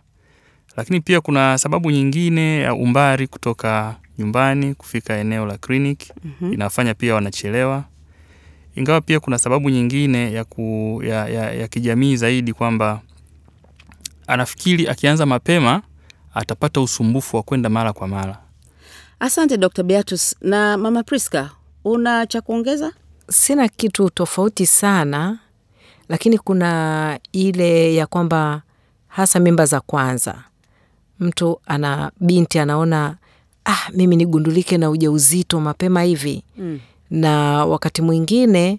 Lakini 0.76 1.00
pia 1.00 1.20
kuna 1.20 1.58
sababu 1.58 1.90
nyingine 1.90 2.60
ya 2.60 2.74
umbali 2.74 3.26
kutoka 3.26 3.96
nyumbani 4.18 4.74
kufika 4.74 5.14
eneo 5.16 5.46
la 5.46 5.58
kliniki 5.58 6.12
Mhm. 6.24 6.52
inafanya 6.52 6.94
pia 6.94 7.14
wanachelewa, 7.14 7.84
ingawa 8.76 9.00
pia 9.00 9.20
kuna 9.20 9.38
sababu 9.38 9.70
nyingine 9.70 10.32
ya, 10.32 10.44
ku, 10.44 11.00
ya, 11.06 11.28
ya, 11.28 11.52
ya 11.52 11.68
kijamii 11.68 12.16
zaidi 12.16 12.52
kwamba 12.52 13.00
anafikiri 14.26 14.88
akianza 14.88 15.26
mapema 15.26 15.82
atapata 16.34 16.80
usumbufu 16.80 17.36
wa 17.36 17.42
kwenda 17.42 17.68
mara 17.68 17.92
kwa 17.92 18.08
mara. 18.08 18.38
Asante 19.20 19.56
Dr 19.56 19.82
Beatus. 19.82 20.36
Na 20.40 20.76
mama 20.76 21.02
Priska, 21.02 21.50
una 21.84 22.26
cha 22.26 22.40
kuongeza? 22.40 22.92
Sina 23.30 23.68
kitu 23.68 24.10
tofauti 24.10 24.66
sana, 24.66 25.38
lakini 26.08 26.38
kuna 26.38 27.18
ile 27.32 27.94
ya 27.94 28.06
kwamba 28.06 28.62
hasa 29.08 29.40
mimba 29.40 29.66
za 29.66 29.80
kwanza, 29.80 30.34
mtu 31.20 31.60
ana 31.66 32.12
binti 32.20 32.58
anaona 32.58 33.16
ah, 33.64 33.90
mimi 33.92 34.16
nigundulike 34.16 34.78
na 34.78 34.90
ujauzito 34.90 35.60
mapema 35.60 36.02
hivi 36.02 36.42
Mm. 36.58 36.80
na 37.10 37.64
wakati 37.66 38.02
mwingine 38.02 38.78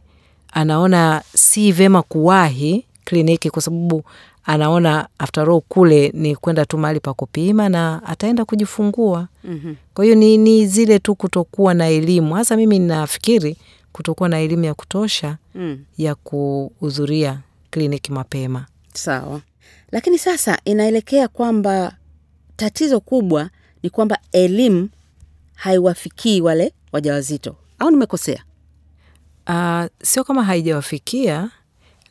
anaona 0.54 1.22
si 1.36 1.72
vema 1.72 2.02
kuwahi 2.02 2.86
kliniki 3.06 3.50
kwa 3.50 3.62
sababu 3.62 4.04
anaona 4.46 5.08
after 5.18 5.50
all 5.50 5.62
kule 5.62 6.12
ni 6.14 6.36
kwenda 6.36 6.66
tu 6.66 6.78
mahali 6.78 7.00
pa 7.00 7.14
kupima 7.14 7.70
na 7.70 8.04
ataenda 8.04 8.46
kujifungua. 8.46 9.28
Mhm. 9.44 9.74
Kwa 9.94 10.04
hiyo 10.06 10.16
ni, 10.16 10.38
ni 10.38 10.68
zile 10.68 11.00
tu 11.00 11.16
kutokuwa 11.16 11.74
na 11.74 11.88
elimu, 11.90 12.34
hasa 12.36 12.58
mimi 12.58 12.80
nafikiri 12.80 13.58
kutokuwa 13.92 14.30
na 14.30 14.40
elimu 14.40 14.64
ya 14.64 14.74
kutosha 14.74 15.38
Mm. 15.56 15.86
ya 15.98 16.16
kuhudhuria 16.16 17.40
kliniki 17.72 18.12
mapema. 18.12 18.66
Sawa, 18.94 19.42
lakini 19.92 20.18
sasa 20.18 20.60
inaelekea 20.66 21.28
kwamba 21.28 21.96
tatizo 22.56 23.00
kubwa 23.00 23.50
ni 23.84 23.90
kwamba 23.90 24.20
elimu 24.32 24.90
haiwafikii 25.56 26.42
wale 26.42 26.74
wajawazito, 26.92 27.56
au 27.80 27.92
nimekosea? 27.92 28.44
Uh, 29.48 29.84
sio 30.04 30.24
kama 30.24 30.44
haijawafikia, 30.44 31.50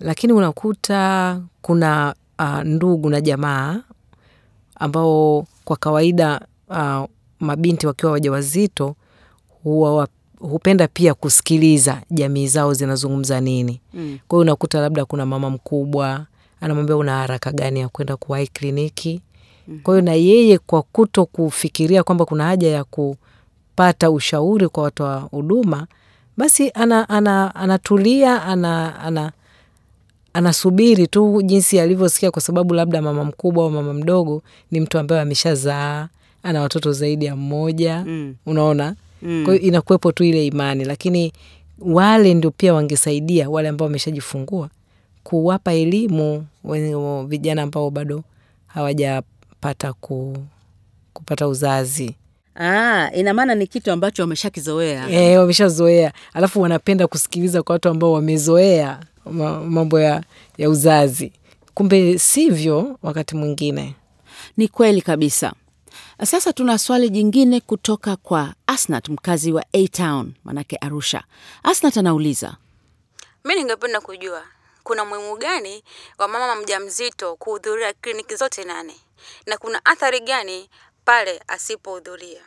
lakini 0.00 0.33
unakuta 0.33 1.41
kuna 1.62 2.14
uh, 2.38 2.61
ndugu 2.61 3.11
na 3.11 3.21
jamaa 3.21 3.81
ambao 4.75 5.47
kwa 5.64 5.76
kawaida 5.76 6.41
uh, 6.69 7.05
mabinti 7.41 7.87
wakiwa 7.87 8.12
wajawazito 8.12 8.95
huwa 9.62 9.97
wa- 9.97 10.09
hupenda 10.38 10.88
pia 10.88 11.14
kusikiliza 11.14 12.03
jamii 12.11 12.47
zao 12.47 12.75
zinazungumza 12.75 13.41
nini. 13.41 13.81
Mm. 13.95 14.19
Kwa 14.29 14.37
hiyo 14.37 14.41
unakuta 14.43 14.81
labda 14.81 15.05
kuna 15.05 15.26
mama 15.26 15.50
mkubwa 15.50 16.26
anamwambia 16.61 16.97
una 16.97 17.17
haraka 17.19 17.53
gani 17.53 17.81
ya 17.81 17.88
kwenda 17.88 18.17
kuwahi 18.17 18.47
kliniki. 18.47 19.21
Kwa 19.83 19.95
hiyo 19.95 20.05
na 20.05 20.12
yeye 20.14 20.59
kwa 20.59 20.83
kuto 20.83 21.26
kufikiria 21.26 22.03
kwamba 22.03 22.25
kuna 22.25 22.45
haja 22.45 22.69
ya 22.71 22.85
kupata 22.85 24.11
ushauri 24.11 24.69
kwa 24.69 24.83
watoa 24.83 25.17
huduma, 25.21 25.87
basi 26.37 26.71
ana, 26.71 27.09
ana, 27.09 27.55
anatulia 27.55 28.43
ana, 28.43 28.99
ana, 29.00 29.33
anasubiri 30.35 31.07
tu 31.07 31.43
jinsi 31.43 31.81
alivyosikia, 31.81 32.31
kwa 32.31 32.43
sababu 32.43 32.75
labda 32.75 33.03
mama 33.03 33.25
mkubwa 33.25 33.64
au 33.64 33.71
mama 33.71 33.93
mdogo 33.95 34.43
ni 34.71 34.81
mtu 34.81 34.99
ambaye 34.99 35.21
ameshazaa 35.23 36.09
ana 36.43 36.61
watoto 36.61 36.93
zaidi 36.93 37.25
ya 37.25 37.37
mmoja 37.37 38.05
Mm. 38.07 38.35
unaona 38.47 38.95
Mm. 39.23 39.43
kwa 39.45 39.55
hiyo 39.55 39.67
inakuwepo 39.67 40.12
tu 40.12 40.25
ile 40.25 40.47
imani, 40.47 40.85
lakini 40.85 41.33
wale 41.79 42.35
ndio 42.35 42.50
pia 42.50 42.75
wangesaidia 42.75 43.50
wale 43.50 43.69
ambao 43.69 43.87
wameshajifungua 43.87 44.69
kuwapa 45.23 45.73
elimu 45.73 46.47
vijana 47.29 47.62
ambao 47.62 47.91
bado 47.91 48.23
hawajapata 48.67 49.93
ku, 49.93 50.37
kupata 51.12 51.49
uzazi 51.49 52.14
Ah, 52.57 53.11
ina 53.14 53.35
maana 53.35 53.55
ni 53.55 53.67
kitu 53.67 53.93
ambacho 53.93 54.23
wameshakizoea. 54.23 55.11
e, 55.11 55.38
wameshazoea, 55.38 56.12
alafu 56.33 56.61
wanapenda 56.61 57.07
kusikiliza 57.07 57.62
kwa 57.62 57.73
watu 57.73 57.88
ambao 57.88 58.12
wamezoea 58.12 59.00
mambo 59.69 60.00
ya, 60.00 60.23
ya 60.59 60.71
uzazi. 60.71 61.33
Kumbe 61.75 62.19
sivyo 62.19 62.99
wakati 63.02 63.37
mwingine. 63.37 63.95
Ni 64.57 64.69
kweli 64.69 65.02
kabisa. 65.02 65.52
Sasa 66.25 66.52
tuna 66.52 66.78
swali 66.78 67.11
jingine 67.11 67.61
kutoka 67.61 68.16
kwa 68.16 68.54
Asnat, 68.66 69.09
mkazi 69.09 69.52
wa 69.52 69.64
A 69.73 69.88
Town, 69.88 70.35
manake 70.45 70.76
Arusha. 70.76 71.25
Asnat 71.62 71.97
anauliza 71.97 72.57
Mi 73.45 73.54
ningependa 73.54 74.00
kujua 74.00 74.43
kuna 74.83 75.02
umuhimu 75.02 75.37
gani 75.37 75.83
wa 76.19 76.28
mama 76.28 76.57
mjamzito 76.62 77.37
kuhudhuria 77.37 77.93
kliniki 77.93 78.37
zote 78.37 78.64
nane 78.64 78.95
na 79.47 79.57
kuna 79.59 79.85
athari 79.85 80.21
gani 80.21 80.69
pale 81.04 81.43
asipohudhuria? 81.49 82.40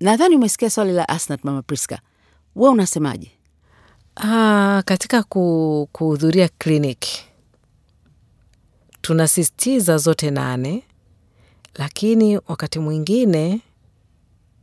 nadhani 0.00 0.36
umesikia 0.36 0.70
swali 0.70 0.92
la 0.92 1.08
Asnat, 1.08 1.44
mama 1.44 1.62
Priska, 1.62 2.00
we 2.56 2.68
unasemaje? 2.68 3.30
Ah, 4.16 4.82
katika 4.86 5.22
kuhudhuria 5.92 6.48
kliniki 6.58 7.24
tunasisitiza 9.00 9.98
zote 9.98 10.30
nane, 10.30 10.82
lakini 11.74 12.36
wakati 12.48 12.78
mwingine 12.78 13.60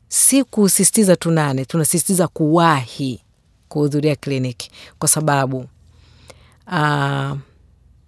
si 0.07 0.43
kusisitiza 0.43 1.15
tu 1.15 1.31
nane, 1.31 1.65
tunasisitiza 1.65 2.27
kuwahi 2.27 3.21
kuhudhuria 3.69 4.15
kliniki 4.15 4.71
kwa 4.99 5.07
sababu 5.09 5.65
aa, 6.67 7.35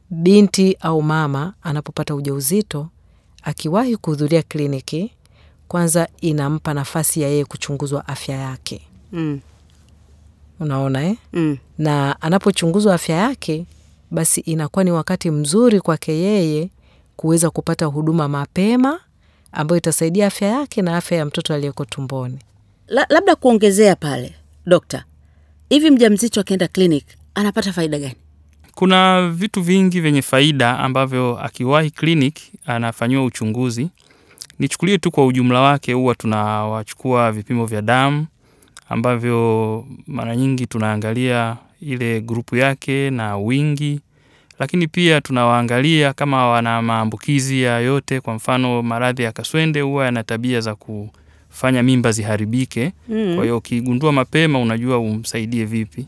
binti 0.09 0.77
au 0.79 1.01
mama 1.01 1.53
anapopata 1.63 2.15
ujauzito 2.15 2.89
akiwahi 3.43 3.97
kuhudhuria 3.97 4.43
kliniki, 4.43 5.11
kwanza 5.67 6.07
inampa 6.21 6.73
nafasi 6.73 7.21
ya 7.21 7.27
yeye 7.29 7.45
kuchunguzwa 7.45 8.07
afya 8.07 8.35
yake, 8.35 8.81
Mm, 9.11 9.39
unaona 10.59 11.03
eh? 11.05 11.15
mm, 11.33 11.57
na 11.77 12.21
anapochunguzwa 12.21 12.95
afya 12.95 13.15
yake, 13.15 13.65
basi 14.11 14.41
inakuwa 14.41 14.83
ni 14.83 14.91
wakati 14.91 15.31
mzuri 15.31 15.81
kwake 15.81 16.13
yeye 16.13 16.69
kuweza 17.15 17.49
kupata 17.49 17.85
huduma 17.85 18.27
mapema 18.27 18.99
ambayo 19.51 19.77
itasaidia 19.77 20.27
afya 20.27 20.47
yake 20.47 20.81
na 20.81 20.97
afya 20.97 21.17
ya 21.17 21.25
mtoto 21.25 21.53
aliyeko 21.53 21.85
tumboni. 21.85 22.39
La, 22.87 23.05
labda 23.09 23.35
kuongezea 23.35 23.95
pale, 23.95 24.35
dokta, 24.65 25.03
hivi 25.69 25.89
mjamzito 25.91 26.39
akienda 26.41 26.67
clinic 26.67 27.05
anapata 27.35 27.73
faida 27.73 27.99
gani? 27.99 28.15
Kuna 28.75 29.29
vitu 29.29 29.61
vingi 29.61 30.01
vyenye 30.01 30.21
faida 30.21 30.79
ambavyo 30.79 31.39
akiwahi 31.39 31.91
clinic 31.91 32.39
anafanyiwa 32.65 33.25
uchunguzi. 33.25 33.89
Nichukulie 34.59 34.97
tu 34.97 35.11
kwa 35.11 35.25
ujumla 35.25 35.61
wake, 35.61 35.93
huwa 35.93 36.15
tunawachukua 36.15 37.31
vipimo 37.31 37.65
vya 37.65 37.81
damu 37.81 38.25
ambavyo 38.89 39.85
mara 40.07 40.35
nyingi 40.35 40.65
tunaangalia 40.67 41.57
ile 41.81 42.21
grupu 42.21 42.55
yake 42.55 43.09
na 43.09 43.37
wingi, 43.37 43.99
lakini 44.59 44.87
pia 44.87 45.21
tunawaangalia 45.21 46.13
kama 46.13 46.47
wana 46.49 46.81
maambukizi 46.81 47.61
ya 47.61 47.79
yote. 47.79 48.21
Kwa 48.21 48.33
mfano 48.33 48.81
maradhi 48.83 49.23
ya 49.23 49.31
kaswende 49.31 49.81
huwa 49.81 50.05
yana 50.05 50.23
tabia 50.23 50.61
za 50.61 50.75
kufanya 50.75 51.83
mimba 51.83 52.11
ziharibike. 52.11 52.91
Kwa 53.35 53.43
hiyo 53.43 53.57
ukigundua 53.57 54.11
mapema, 54.11 54.59
unajua 54.59 54.97
umsaidie 54.99 55.65
vipi 55.65 56.07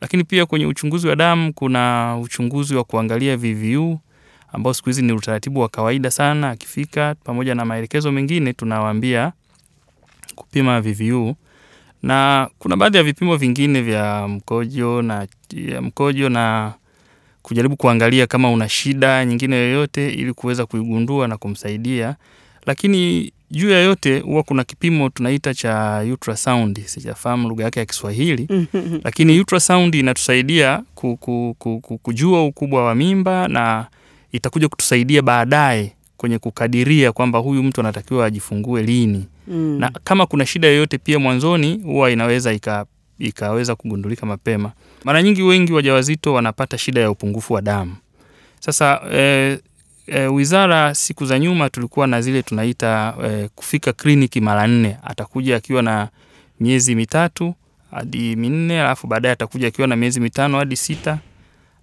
lakini 0.00 0.24
pia 0.24 0.46
kwenye 0.46 0.66
uchunguzi 0.66 1.08
wa 1.08 1.16
damu 1.16 1.52
kuna 1.52 2.16
uchunguzi 2.22 2.74
wa 2.74 2.84
kuangalia 2.84 3.36
VVU 3.36 3.98
ambao 4.52 4.74
siku 4.74 4.88
hizi 4.88 5.02
ni 5.02 5.12
utaratibu 5.12 5.60
wa 5.60 5.68
kawaida 5.68 6.10
sana. 6.10 6.50
Akifika 6.50 7.14
pamoja 7.24 7.54
na 7.54 7.64
maelekezo 7.64 8.12
mengine, 8.12 8.52
tunawaambia 8.52 9.32
kupima 10.34 10.80
VVU, 10.80 11.34
na 12.02 12.48
kuna 12.58 12.76
baadhi 12.76 12.96
ya 12.96 13.02
vipimo 13.02 13.36
vingine 13.36 13.80
vya 13.82 14.28
mkojo 14.28 15.02
na 15.02 15.26
ya 15.52 15.82
mkojo 15.82 16.28
na 16.28 16.72
kujaribu 17.42 17.76
kuangalia 17.76 18.26
kama 18.26 18.50
una 18.50 18.68
shida 18.68 19.24
nyingine 19.24 19.56
yoyote 19.56 20.10
ili 20.10 20.32
kuweza 20.32 20.66
kuigundua 20.66 21.28
na 21.28 21.36
kumsaidia. 21.36 22.16
Lakini 22.66 23.32
juu 23.50 23.70
ya 23.70 23.78
yote 23.80 24.18
huwa 24.20 24.42
kuna 24.42 24.64
kipimo 24.64 25.08
tunaita 25.08 25.54
cha 25.54 26.04
ultrasound, 26.10 26.84
sijafahamu 26.84 27.48
lugha 27.48 27.64
yake 27.64 27.80
ya 27.80 27.86
Kiswahili 27.86 28.48
lakini 29.04 29.38
ultrasound 29.38 29.94
inatusaidia 29.94 30.82
ku, 30.94 31.16
ku, 31.16 31.56
ku, 31.58 31.80
ku, 31.80 31.98
kujua 31.98 32.44
ukubwa 32.44 32.84
wa 32.84 32.94
mimba 32.94 33.48
na 33.48 33.86
itakuja 34.32 34.68
kutusaidia 34.68 35.22
baadaye 35.22 35.92
kwenye 36.16 36.38
kukadiria 36.38 37.12
kwamba 37.12 37.38
huyu 37.38 37.62
mtu 37.62 37.80
anatakiwa 37.80 38.26
ajifungue 38.26 38.82
lini 38.82 39.26
Mm. 39.48 39.78
na 39.78 39.90
kama 40.04 40.26
kuna 40.26 40.46
shida 40.46 40.68
yoyote 40.68 40.98
pia 40.98 41.18
mwanzoni 41.18 41.80
huwa 41.84 42.10
inaweza 42.10 42.52
ika, 42.52 42.86
ikaweza 43.18 43.74
kugundulika 43.76 44.26
mapema. 44.26 44.72
Mara 45.04 45.22
nyingi 45.22 45.42
wengi 45.42 45.72
wajawazito 45.72 46.32
wanapata 46.34 46.78
shida 46.78 47.00
ya 47.00 47.10
upungufu 47.10 47.52
wa 47.54 47.62
damu. 47.62 47.96
Sasa 48.60 49.00
e, 49.12 49.58
e, 50.06 50.26
wizara 50.26 50.94
siku 50.94 51.26
za 51.26 51.38
nyuma 51.38 51.70
tulikuwa 51.70 52.06
na 52.06 52.22
zile 52.22 52.42
tunaita 52.42 53.14
e, 53.26 53.48
kufika 53.54 53.92
kliniki 53.92 54.40
mara 54.40 54.66
nne. 54.66 54.96
Atakuja 55.02 55.56
akiwa 55.56 55.82
na 55.82 56.08
miezi 56.60 56.94
mitatu 56.94 57.54
hadi 57.90 58.36
minne, 58.36 58.80
alafu 58.80 59.06
baadaye 59.06 59.32
atakuja 59.32 59.68
akiwa 59.68 59.86
na 59.88 59.96
miezi 59.96 60.20
mitano 60.20 60.58
hadi 60.58 60.76
sita, 60.76 61.18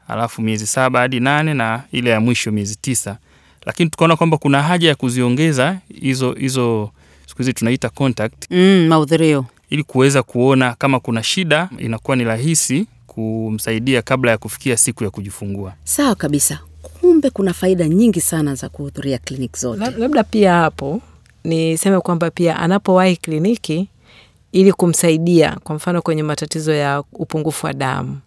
alafu 0.08 0.42
miezi 0.42 0.68
saba 0.68 1.00
hadi 1.00 1.20
nane 1.20 1.54
na 1.54 1.84
ile 1.92 2.10
ya 2.10 2.20
mwisho 2.22 2.52
miezi 2.52 2.76
tisa. 2.76 3.18
Lakini 3.66 3.90
tukaona 3.90 4.16
kwamba 4.16 4.38
kuna 4.38 4.64
haja 4.64 4.88
ya 4.90 4.96
kuziongeza 4.96 5.78
hizo 6.02 6.34
hizo 6.34 6.92
siku 7.30 7.38
hizi 7.38 7.54
tunaita 7.54 7.90
contact 7.90 8.46
Mm, 8.52 8.88
mahudhurio. 8.88 9.46
ili 9.70 9.84
kuweza 9.84 10.24
kuona 10.24 10.74
kama 10.74 11.00
kuna 11.00 11.24
shida, 11.24 11.70
inakuwa 11.78 12.18
ni 12.18 12.24
rahisi 12.24 12.88
kumsaidia 13.08 14.02
kabla 14.02 14.32
ya 14.32 14.38
kufikia 14.38 14.78
siku 14.78 15.04
ya 15.04 15.10
kujifungua. 15.10 15.74
Sawa 15.84 16.16
kabisa. 16.16 16.60
Kumbe 16.82 17.30
kuna 17.30 17.54
faida 17.54 17.88
nyingi 17.88 18.22
sana 18.22 18.56
za 18.56 18.70
kuhudhuria 18.70 19.18
kliniki 19.18 19.60
zote. 19.60 19.92
Labda 19.98 20.24
pia 20.24 20.54
hapo 20.54 21.02
niseme 21.44 22.00
kwamba 22.00 22.32
pia 22.32 22.60
anapowahi 22.60 23.18
kliniki 23.18 23.88
ili 24.52 24.74
kumsaidia, 24.74 25.58
kwa 25.64 25.76
mfano 25.76 26.02
kwenye 26.02 26.24
matatizo 26.24 26.74
ya 26.74 27.04
upungufu 27.14 27.66
wa 27.66 27.74
damu, 27.74 28.18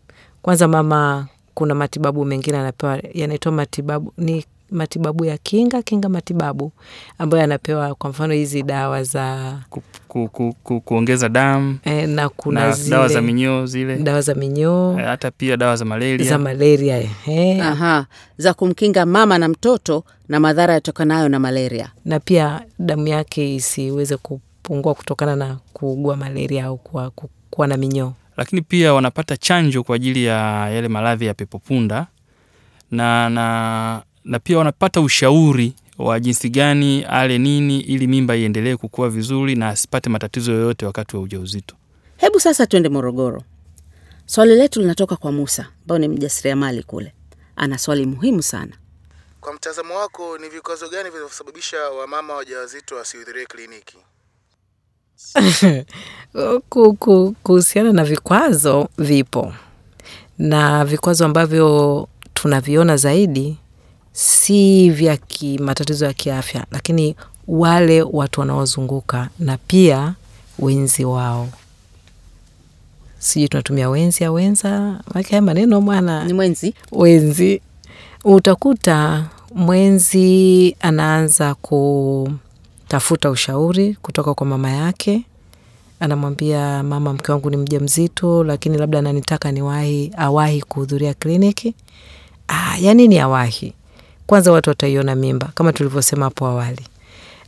kwanza 0.42 0.68
mama, 0.68 1.26
kuna 1.54 1.74
matibabu 1.74 2.24
mengine 2.24 2.58
anapewa 2.58 3.00
yanaitwa 3.14 3.52
matibabu 3.52 4.12
ni 4.18 4.44
matibabu 4.72 5.24
ya 5.24 5.38
kinga 5.38 5.82
kinga 5.82 6.08
matibabu 6.08 6.72
ambayo 7.18 7.44
anapewa, 7.44 7.94
kwa 7.94 8.10
mfano 8.10 8.34
hizi 8.34 8.62
dawa 8.62 9.02
za 9.04 9.58
Ku, 9.70 9.82
ku, 10.08 10.28
ku, 10.28 10.54
ku, 10.62 10.80
kuongeza 10.80 11.28
damu 11.28 11.78
e, 11.84 12.06
na 12.06 12.28
kuna 12.28 12.60
na 12.66 12.72
zile 12.72 12.90
dawa 12.90 13.08
za 13.08 13.22
minyoo 13.22 13.66
zile, 13.66 13.96
dawa 13.96 14.20
za 14.20 14.34
minyoo 14.34 14.98
e, 15.00 15.02
hata 15.02 15.30
pia 15.30 15.56
dawa 15.56 15.76
za 15.76 15.84
malaria. 15.84 16.28
za 16.28 16.38
malaria 16.38 16.98
eh, 17.26 17.66
Aha, 17.66 18.06
za 18.38 18.54
kumkinga 18.54 19.06
mama 19.06 19.38
na 19.38 19.48
mtoto 19.48 20.04
na 20.28 20.40
madhara 20.40 20.74
yatokanayo 20.74 21.28
na 21.28 21.38
malaria. 21.38 21.90
na 22.04 22.20
pia 22.20 22.60
damu 22.78 23.08
yake 23.08 23.54
isiweze 23.54 24.16
kupungua 24.16 24.94
kutokana 24.94 25.36
na 25.36 25.58
kuugua 25.72 26.16
malaria 26.16 26.64
au 26.64 26.76
kuwa, 26.78 27.10
kuwa 27.50 27.66
na 27.66 27.76
minyoo. 27.76 28.12
lakini 28.36 28.62
pia 28.62 28.94
wanapata 28.94 29.36
chanjo 29.36 29.82
kwa 29.82 29.96
ajili 29.96 30.24
ya 30.24 30.70
yale 30.70 30.88
maradhi 30.88 31.26
ya 31.26 31.34
pepopunda 31.34 32.06
na, 32.90 33.30
na, 33.30 34.02
na 34.24 34.38
pia 34.38 34.58
wanapata 34.58 35.00
ushauri 35.00 35.74
wa 35.98 36.20
jinsi 36.20 36.50
gani 36.50 37.04
ale 37.04 37.38
nini 37.38 37.80
ili 37.80 38.06
mimba 38.06 38.36
iendelee 38.36 38.76
kukua 38.76 39.10
vizuri 39.10 39.54
na 39.56 39.68
asipate 39.68 40.10
matatizo 40.10 40.52
yoyote 40.52 40.86
wakati 40.86 41.16
wa 41.16 41.22
ujauzito. 41.22 41.74
Hebu 42.16 42.40
sasa 42.40 42.66
twende 42.66 42.88
Morogoro. 42.88 43.42
Swali 44.26 44.54
letu 44.54 44.80
linatoka 44.80 45.16
kwa 45.16 45.32
Musa 45.32 45.66
ambayo 45.82 45.98
ni 45.98 46.08
mjasiriamali 46.08 46.82
kule. 46.82 47.12
Ana 47.56 47.78
swali 47.78 48.06
muhimu 48.06 48.42
sana. 48.42 48.72
Kwa 49.40 49.52
mtazamo 49.52 49.94
wako, 49.96 50.38
ni 50.38 50.48
vikwazo 50.48 50.88
gani 50.88 51.10
vinavyosababisha 51.10 51.76
wamama 52.00 52.34
wajawazito 52.34 52.96
wasihudhurie 52.96 53.46
kliniki? 53.46 53.96
Ku- 56.68 56.94
ku- 56.94 57.34
Kuhusiana 57.42 57.92
na 57.92 58.04
vikwazo, 58.04 58.88
vipo 58.98 59.52
na 60.38 60.84
vikwazo 60.84 61.24
ambavyo 61.24 62.08
tunaviona 62.34 62.96
zaidi 62.96 63.56
si 64.12 64.90
vya 64.90 65.18
matatizo 65.58 66.04
ya 66.06 66.12
kiafya, 66.12 66.66
lakini 66.70 67.16
wale 67.48 68.02
watu 68.02 68.40
wanaozunguka 68.40 69.28
na 69.38 69.56
pia 69.58 70.14
wenzi 70.58 71.04
wao. 71.04 71.48
Sijui 73.18 73.48
tunatumia 73.48 73.88
wenzi 73.90 74.24
ya 74.24 74.32
wenza, 74.32 75.00
haya 75.14 75.42
maneno 75.42 75.80
mwana 75.80 76.24
Ni 76.24 76.32
mwenzi. 76.32 76.74
wenzi. 76.92 77.60
Utakuta 78.24 79.26
mwenzi 79.54 80.76
anaanza 80.80 81.54
kutafuta 81.54 83.30
ushauri 83.30 83.94
kutoka 84.02 84.34
kwa 84.34 84.46
mama 84.46 84.70
yake. 84.70 85.22
Anamwambia 86.00 86.82
mama 86.82 87.12
mke 87.12 87.32
wangu 87.32 87.50
ni 87.50 87.56
mja 87.56 87.80
mzito 87.80 88.44
lakini 88.44 88.78
labda 88.78 88.98
ananitaka 88.98 89.52
niwahi 89.52 90.12
awahi 90.16 90.62
kuhudhuria 90.62 91.14
kliniki. 91.14 91.74
Ah, 92.48 92.76
yani 92.80 93.08
ni 93.08 93.18
awahi 93.18 93.72
kwanza 94.26 94.52
watu 94.52 94.70
wataiona 94.70 95.14
mimba 95.14 95.50
kama 95.54 95.72
tulivyosema 95.72 96.24
hapo 96.24 96.46
awali 96.46 96.86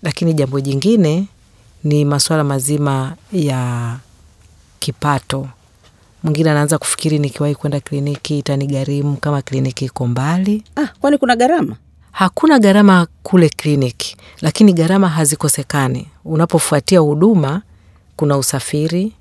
lakini 0.02 0.34
jambo 0.34 0.60
jingine 0.60 1.26
ni 1.84 2.04
masuala 2.04 2.44
mazima 2.44 3.14
ya 3.32 3.96
kipato 4.78 5.48
mwingine 6.22 6.50
anaanza 6.50 6.78
kufikiri 6.78 7.18
nikiwahi 7.18 7.54
kwenda 7.54 7.80
kliniki 7.80 8.38
itanigharimu 8.38 9.16
kama 9.16 9.42
kliniki 9.42 9.84
iko 9.84 10.06
mbali 10.06 10.64
ah, 10.76 10.86
kwani 11.00 11.18
kuna 11.18 11.36
gharama? 11.36 11.76
hakuna 12.14 12.58
gharama 12.58 13.06
kule 13.22 13.48
kliniki, 13.48 14.16
lakini 14.40 14.72
gharama 14.72 15.08
hazikosekani. 15.08 16.08
Unapofuatia 16.24 16.98
huduma, 17.00 17.62
kuna 18.16 18.36
usafiri, 18.38 19.12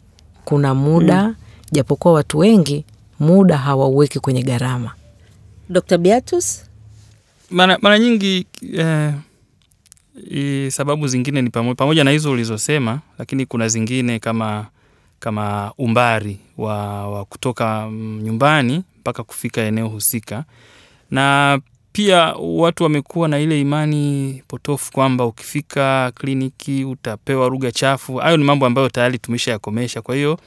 kuna 0.45 0.73
muda 0.75 1.35
japokuwa 1.71 2.13
watu 2.13 2.37
wengi 2.37 2.85
muda 3.19 3.57
hawauweki 3.57 4.19
kwenye 4.19 4.43
gharama. 4.43 4.91
Dr. 5.69 5.97
Beatus? 5.97 6.63
Mara, 7.53 7.77
mara 7.81 7.99
nyingi 7.99 8.45
eh, 8.77 9.13
i, 10.31 10.71
sababu 10.71 11.07
zingine 11.07 11.41
ni 11.41 11.49
pamoja, 11.49 11.75
pamoja 11.75 12.03
na 12.03 12.11
hizo 12.11 12.31
ulizosema, 12.31 12.99
lakini 13.19 13.45
kuna 13.45 13.67
zingine 13.67 14.19
kama 14.19 14.65
kama 15.19 15.71
umbari 15.77 16.37
wa, 16.57 17.07
wa 17.09 17.25
kutoka 17.25 17.87
mm, 17.89 18.21
nyumbani 18.23 18.83
mpaka 18.99 19.23
kufika 19.23 19.61
eneo 19.61 19.87
husika, 19.87 20.43
na 21.11 21.59
pia 21.91 22.33
watu 22.39 22.83
wamekuwa 22.83 23.27
na 23.27 23.39
ile 23.39 23.61
imani 23.61 24.41
potofu 24.47 24.91
kwamba 24.91 25.25
ukifika 25.25 26.11
kliniki 26.15 26.85
utapewa 26.85 27.49
lugha 27.49 27.71
chafu. 27.71 28.15
Hayo 28.15 28.37
ni 28.37 28.43
mambo 28.43 28.65
ambayo 28.65 28.89
tayari 28.89 29.17
tumesha 29.19 29.51
yakomesha. 29.51 30.01
Kwa 30.01 30.15
hiyo 30.15 30.39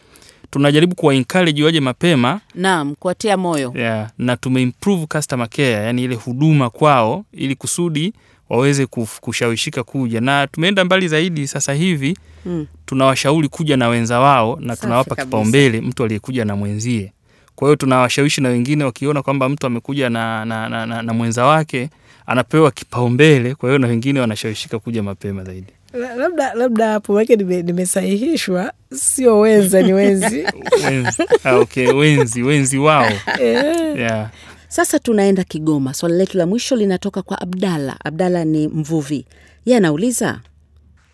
tunajaribu 0.51 0.95
kuwa 0.95 1.15
encourage 1.15 1.65
waje 1.65 1.81
mapema 1.81 2.41
Naam, 2.55 2.95
kuwatia 2.95 3.37
moyo. 3.37 3.73
yeah, 3.77 4.11
na 4.19 4.37
tumeimprove 4.37 5.07
customer 5.07 5.49
care, 5.49 5.71
yani 5.73 6.05
ile 6.05 6.15
huduma 6.15 6.71
kwao, 6.71 7.25
ili 7.33 7.55
kusudi 7.55 8.13
waweze 8.49 8.87
kushawishika 9.21 9.83
kuja, 9.83 10.21
na 10.21 10.47
tumeenda 10.47 10.85
mbali 10.85 11.09
zaidi. 11.09 11.47
Sasa 11.47 11.73
hivi 11.75 12.17
Mm. 12.47 12.67
tunawashauri 12.87 13.49
kuja 13.49 13.77
na 13.77 13.89
wenza 13.89 14.21
wao 14.21 14.59
na 14.61 14.69
Safi 14.77 14.83
tunawapa 14.83 15.17
kipaumbele 15.17 15.81
mtu 15.81 16.05
aliyekuja 16.05 16.45
na 16.45 16.57
mwenzie. 16.57 17.13
Kwa 17.55 17.69
hiyo 17.69 17.77
tunawashawishi 17.77 18.41
na 18.41 18.49
wengine 18.49 18.85
wakiona 18.85 19.23
kwamba 19.23 19.49
mtu 19.49 19.67
amekuja 19.67 20.11
na, 20.11 20.45
na, 20.45 20.69
na, 20.69 20.87
na, 20.87 21.03
na 21.03 21.13
mwenza 21.13 21.45
wake 21.47 21.91
anapewa 22.27 22.71
kipaumbele. 22.71 23.55
Kwa 23.55 23.69
hiyo 23.69 23.79
na 23.79 23.87
wengine 23.87 24.21
wanashawishika 24.21 24.79
kuja 24.79 25.03
mapema 25.03 25.45
zaidi. 25.45 25.73
Labda 25.97 26.55
labda 26.55 26.89
hapo 26.93 27.13
wake 27.15 27.37
nimesahihishwa, 27.37 28.73
sio 28.95 29.39
wenza, 29.41 29.83
ni 29.83 29.93
wenzi. 29.93 30.47
Wenzi, 30.85 31.23
ah, 31.45 31.57
okay, 31.57 31.87
wenzi 31.89 32.43
wenzi 32.43 32.79
wao 32.79 33.11
yeah. 33.41 34.31
Sasa 34.69 34.99
tunaenda 34.99 35.45
Kigoma. 35.45 35.95
Swali 35.95 36.15
letu 36.15 36.39
la 36.39 36.47
mwisho 36.47 36.77
linatoka 36.77 37.23
kwa 37.23 37.41
Abdalla. 37.41 37.97
Abdalla 38.05 38.45
ni 38.45 38.69
mvuvi. 38.69 39.27
Yeye 39.65 39.77
anauliza 39.77 40.41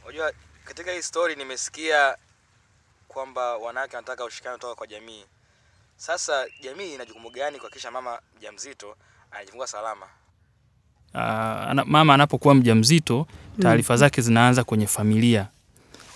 Unajua, 0.05 0.33
katika 0.65 0.93
hii 0.93 1.03
story 1.03 1.35
nimesikia 1.37 2.17
kwamba 3.09 3.57
wanawake 3.57 3.97
wanataka 3.97 4.25
ushirikiano 4.25 4.57
kutoka 4.57 4.75
kwa 4.75 4.87
jamii. 4.87 5.25
Sasa 5.97 6.47
jamii 6.63 6.95
ina 6.95 7.05
jukumu 7.05 7.31
gani 7.31 7.57
kuhakikisha 7.59 7.91
mama 7.91 8.19
mjamzito 8.39 8.97
anajifungua 9.31 9.67
salama? 9.67 10.07
Ana, 11.15 11.85
mama 11.85 12.15
anapokuwa 12.15 12.55
mjamzito 12.55 13.27
taarifa 13.61 13.97
zake 13.97 14.23
zinaanza 14.23 14.65
kwenye 14.65 14.87
familia. 14.87 15.47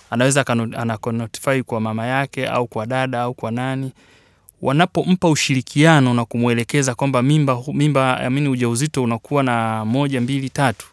Anaweza 0.09 0.45
anakonotify 0.77 1.63
kwa 1.63 1.81
mama 1.81 2.05
yake 2.07 2.47
au 2.47 2.67
kwa 2.67 2.85
dada 2.85 3.21
au 3.21 3.33
kwa 3.33 3.51
nani, 3.51 3.91
wanapompa 4.61 5.29
ushirikiano 5.29 6.13
na 6.13 6.25
kumwelekeza 6.25 6.95
kwamba 6.95 7.21
mimba, 7.21 7.57
mimba 7.73 8.19
amini 8.19 8.47
ujauzito 8.49 9.03
unakuwa 9.03 9.43
na 9.43 9.85
moja 9.85 10.21
mbili 10.21 10.49
tatu, 10.49 10.87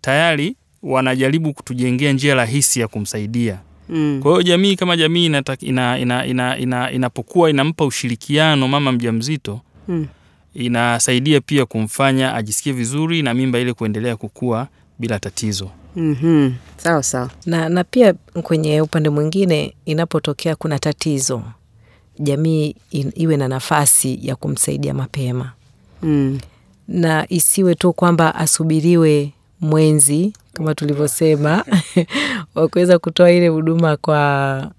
tayari 0.00 0.56
wanajaribu 0.82 1.52
kutujengea 1.52 2.12
njia 2.12 2.34
rahisi 2.34 2.80
ya 2.80 2.88
kumsaidia. 2.88 3.58
mm. 3.88 4.20
Kwa 4.22 4.30
hiyo 4.30 4.42
jamii 4.42 4.76
kama 4.76 4.96
jamii 4.96 5.26
inapokuwa 5.26 5.68
ina, 5.68 5.98
ina, 5.98 6.26
ina, 6.58 6.90
ina, 6.90 7.50
inampa 7.50 7.84
ushirikiano 7.84 8.68
mama 8.68 8.92
mjamzito 8.92 9.60
Mm. 9.88 10.06
Inasaidia 10.54 11.40
pia 11.40 11.66
kumfanya 11.66 12.34
ajisikie 12.34 12.72
vizuri 12.72 13.22
na 13.22 13.34
mimba 13.34 13.58
ile 13.58 13.72
kuendelea 13.72 14.16
kukua 14.16 14.68
bila 14.98 15.18
tatizo. 15.18 15.70
mm 15.96 16.54
sawa 16.76 17.02
sawa. 17.02 17.30
na, 17.46 17.68
na 17.68 17.84
pia 17.84 18.14
kwenye 18.42 18.80
upande 18.80 19.08
mwingine 19.08 19.74
inapotokea 19.84 20.56
kuna 20.56 20.78
tatizo 20.78 21.42
jamii 22.18 22.74
in, 22.90 23.12
iwe 23.14 23.36
na 23.36 23.48
nafasi 23.48 24.18
ya 24.22 24.36
kumsaidia 24.36 24.94
mapema 24.94 25.52
mm. 26.02 26.38
na 26.88 27.26
isiwe 27.28 27.74
tu 27.74 27.92
kwamba 27.92 28.34
asubiriwe 28.34 29.32
mwenzi 29.60 30.32
kama 30.52 30.74
tulivyosema 30.74 31.64
wa 32.54 32.68
kuweza 32.68 32.98
kutoa 32.98 33.30
ile 33.30 33.48
huduma 33.48 33.96
kwa 33.96 34.70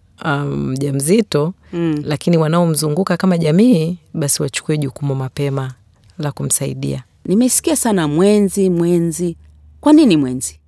mjamzito 0.45 1.53
mm. 1.73 2.01
lakini 2.05 2.37
wanaomzunguka 2.37 3.17
kama 3.17 3.37
jamii 3.37 3.97
basi 4.13 4.41
wachukue 4.43 4.77
jukumu 4.77 5.15
mapema 5.15 5.73
la 6.19 6.31
kumsaidia 6.31 7.03
Nimesikia 7.25 7.75
sana 7.75 8.07
mwenzi 8.07 8.69
mwenzi. 8.69 9.37
Kwa 9.81 9.93
nini 9.93 10.17
mwenzi? 10.17 10.59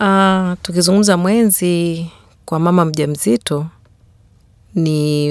Uh, 0.00 0.52
tukizungumza 0.62 1.16
mwenzi 1.16 2.06
kwa 2.44 2.58
mama 2.58 2.84
mjamzito 2.84 3.66
ni 4.74 5.30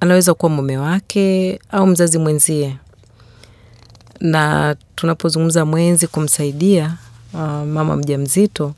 anaweza 0.00 0.34
kuwa 0.34 0.50
mume 0.52 0.78
wake 0.78 1.58
au 1.70 1.86
mzazi 1.86 2.18
mwenzie, 2.18 2.76
na 4.20 4.76
tunapozungumza 4.94 5.64
mwenzi 5.64 6.06
kumsaidia 6.06 6.96
uh, 7.34 7.40
mama 7.40 7.96
mjamzito 7.96 8.74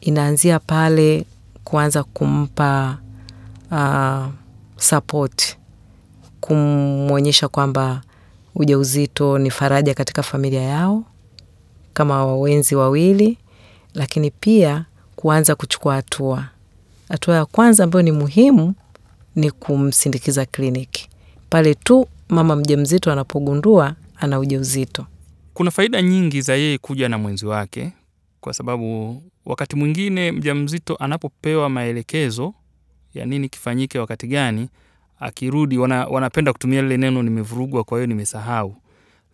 inaanzia 0.00 0.58
pale 0.58 1.24
kuanza 1.64 2.02
kumpa 2.04 2.98
uh, 3.70 4.26
support, 4.76 5.56
kumwonyesha 6.40 7.48
kwamba 7.48 8.02
ujauzito 8.54 9.38
ni 9.38 9.50
faraja 9.50 9.94
katika 9.94 10.22
familia 10.22 10.62
yao 10.62 11.04
kama 11.94 12.26
wawenzi 12.26 12.74
wawili, 12.74 13.38
lakini 13.94 14.30
pia 14.30 14.84
kuanza 15.16 15.54
kuchukua 15.54 15.94
hatua. 15.94 16.48
Hatua 17.08 17.34
ya 17.36 17.44
kwanza 17.46 17.84
ambayo 17.84 18.02
ni 18.02 18.12
muhimu 18.12 18.74
ni 19.36 19.50
kumsindikiza 19.50 20.46
kliniki 20.46 21.08
pale 21.50 21.74
tu 21.74 22.06
mama 22.28 22.56
mjamzito 22.56 23.12
anapogundua 23.12 23.94
ana 24.16 24.38
ujauzito. 24.38 25.06
Kuna 25.54 25.70
faida 25.70 26.02
nyingi 26.02 26.40
za 26.40 26.54
yeye 26.54 26.78
kuja 26.78 27.08
na 27.08 27.18
mwenzi 27.18 27.46
wake, 27.46 27.92
kwa 28.40 28.54
sababu 28.54 29.22
wakati 29.46 29.76
mwingine 29.76 30.32
mjamzito 30.32 30.96
anapopewa 30.96 31.68
maelekezo 31.68 32.54
ya 33.14 33.26
nini 33.26 33.48
kifanyike 33.48 33.98
wakati 33.98 34.26
gani, 34.26 34.68
akirudi 35.20 35.78
wana, 35.78 36.06
wanapenda 36.06 36.52
kutumia 36.52 36.82
lile 36.82 36.96
neno 36.96 37.22
nimevurugwa, 37.22 37.84
kwa 37.84 37.98
hiyo 37.98 38.06
nimesahau. 38.06 38.76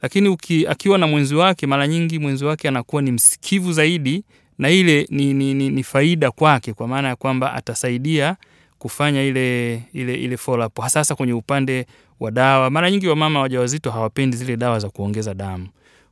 Lakini 0.03 0.29
uki, 0.29 0.67
akiwa 0.67 0.99
na 0.99 1.07
mwenzi 1.07 1.35
wake, 1.35 1.67
mara 1.67 1.89
nyingi 1.89 2.19
mwenzi 2.19 2.45
wake 2.45 2.69
anakuwa 2.69 3.03
ni 3.03 3.13
msikivu 3.13 3.73
zaidi, 3.73 4.25
na 4.59 4.71
ile 4.71 5.07
ni, 5.11 5.35
ni, 5.35 5.55
ni, 5.55 5.71
ni 5.71 5.83
faida 5.83 6.31
kwake, 6.31 6.73
kwa 6.73 6.89
maana 6.89 7.09
ya 7.09 7.17
kwamba 7.17 7.55
atasaidia 7.55 8.37
kufanya 8.79 9.23
ile 9.23 9.75
ile 9.93 10.15
ile 10.15 10.37
follow 10.37 10.67
up, 10.67 10.81
hasa 10.81 11.15
kwenye 11.15 11.33
upande 11.33 11.87
wa 12.21 12.31
dawa. 12.31 12.71
Mara 12.71 12.91
nyingi 12.91 13.09
wamama 13.09 13.41
wajawazito 13.41 13.91
hawapendi 13.91 14.37
zile 14.37 14.57
dawa 14.57 14.79
za 14.79 14.89
kuongeza 14.91 15.35
damu. 15.35 15.69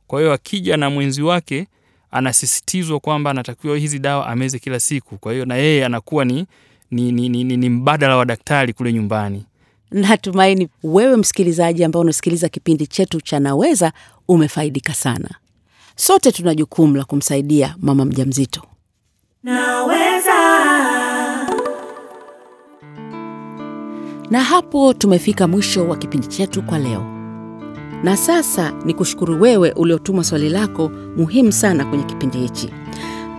Kwa 0.07 0.19
hiyo 0.19 0.33
akija 0.33 0.77
na 0.77 0.89
mwenzi 0.89 1.21
wake 1.21 1.67
anasisitizwa 2.11 2.99
kwamba 2.99 3.31
anatakiwa 3.31 3.77
hizi 3.77 3.99
dawa 3.99 4.27
ameze 4.27 4.59
kila 4.59 4.79
siku. 4.79 5.17
Kwa 5.17 5.33
hiyo 5.33 5.45
na 5.45 5.55
yeye 5.55 5.85
anakuwa 5.85 6.25
ni, 6.25 6.45
ni, 6.91 7.11
ni, 7.11 7.29
ni, 7.29 7.43
ni, 7.43 7.57
ni 7.57 7.69
mbadala 7.69 8.17
wa 8.17 8.25
daktari 8.25 8.73
kule 8.73 8.93
nyumbani. 8.93 9.45
Natumaini 9.91 10.67
wewe 10.83 11.17
msikilizaji 11.17 11.83
ambao 11.83 12.01
unasikiliza 12.01 12.49
kipindi 12.49 12.87
chetu 12.87 13.21
cha 13.21 13.39
Naweza 13.39 13.91
umefaidika 14.27 14.93
sana. 14.93 15.29
Sote 15.95 16.31
tuna 16.31 16.55
jukumu 16.55 16.95
la 16.95 17.03
kumsaidia 17.03 17.75
mama 17.79 18.05
mjamzito. 18.05 18.61
Naweza. 19.43 20.33
Na 24.31 24.43
hapo 24.43 24.93
tumefika 24.93 25.47
mwisho 25.47 25.87
wa 25.87 25.97
kipindi 25.97 26.27
chetu 26.27 26.63
kwa 26.63 26.79
leo. 26.79 27.18
Na 28.03 28.17
sasa 28.17 28.71
ni 28.85 28.93
kushukuru 28.93 29.41
wewe 29.41 29.71
uliotuma 29.71 30.23
swali 30.23 30.49
lako 30.49 30.91
muhimu 31.17 31.51
sana 31.51 31.85
kwenye 31.85 32.03
kipindi 32.03 32.37
hichi. 32.37 32.69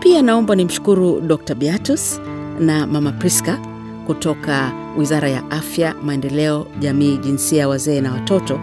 Pia 0.01 0.23
naomba 0.23 0.55
nimshukuru 0.55 1.21
Dr. 1.21 1.55
Beatus 1.55 2.21
na 2.61 2.87
Mama 2.87 3.13
Priska 3.13 3.59
kutoka 4.07 4.73
Wizara 4.99 5.29
ya 5.29 5.51
Afya, 5.51 5.95
Maendeleo, 6.05 6.67
Jamii, 6.81 7.17
Jinsia, 7.17 7.69
Wazee 7.69 8.01
na 8.01 8.13
Watoto 8.13 8.61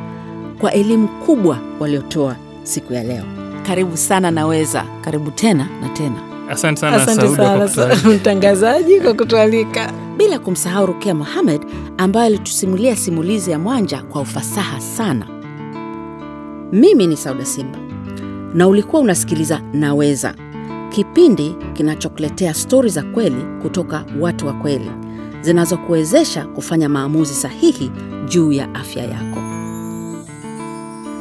kwa 0.59 0.73
elimu 0.73 1.07
kubwa 1.07 1.57
waliotoa 1.79 2.35
siku 2.63 2.93
ya 2.93 3.03
leo. 3.03 3.23
Karibu 3.67 3.97
sana 3.97 4.31
Naweza. 4.31 4.83
Karibu 5.01 5.31
tena 5.31 5.67
na 5.81 5.89
tena. 5.89 6.15
Asante 6.49 6.79
sana 6.79 6.95
Asante 7.03 7.35
sana 7.69 7.95
mtangazaji 8.15 9.01
kwa 9.01 9.13
kutualika. 9.13 9.91
bila 10.17 10.39
kumsahau 10.39 10.85
Rukia 10.85 11.15
Mohamed 11.15 11.61
ambaye 11.97 12.25
alitusimulia 12.27 12.95
simulizi 12.95 13.51
ya 13.51 13.59
Mwanja 13.59 14.01
kwa 14.01 14.21
ufasaha 14.21 14.81
sana. 14.81 15.27
Mimi 16.71 17.07
ni 17.07 17.17
Sauda 17.17 17.45
Simba. 17.45 17.77
Na 18.53 18.67
ulikuwa 18.67 19.01
unasikiliza 19.01 19.61
Naweza, 19.73 20.35
kipindi 20.89 21.55
kinachokuletea 21.73 22.53
stori 22.53 22.89
za 22.89 23.03
kweli 23.03 23.45
kutoka 23.61 24.05
watu 24.19 24.47
wa 24.47 24.53
kweli 24.53 24.91
zinazokuwezesha 25.41 26.45
kufanya 26.45 26.89
maamuzi 26.89 27.33
sahihi 27.33 27.91
juu 28.29 28.51
ya 28.51 28.75
afya 28.75 29.03
yako. 29.03 29.39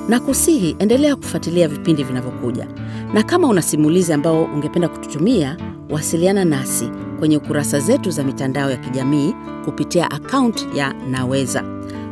Na 0.09 0.21
kusihi 0.21 0.77
endelea 0.79 1.17
kufuatilia 1.17 1.69
vipindi 1.69 2.05
vinavyokuja, 2.05 2.67
na 3.15 3.23
kama 3.23 3.49
una 3.49 3.63
simulizi 3.63 4.13
ambao 4.13 4.45
ungependa 4.45 4.89
kututumia, 4.89 5.57
wasiliana 5.91 6.45
nasi 6.45 6.91
kwenye 7.19 7.39
kurasa 7.39 7.81
zetu 7.81 8.11
za 8.11 8.25
mitandao 8.25 8.71
ya 8.71 8.77
kijamii 8.77 9.35
kupitia 9.65 10.11
akaunti 10.11 10.67
ya 10.75 10.93
Naweza. 11.11 11.65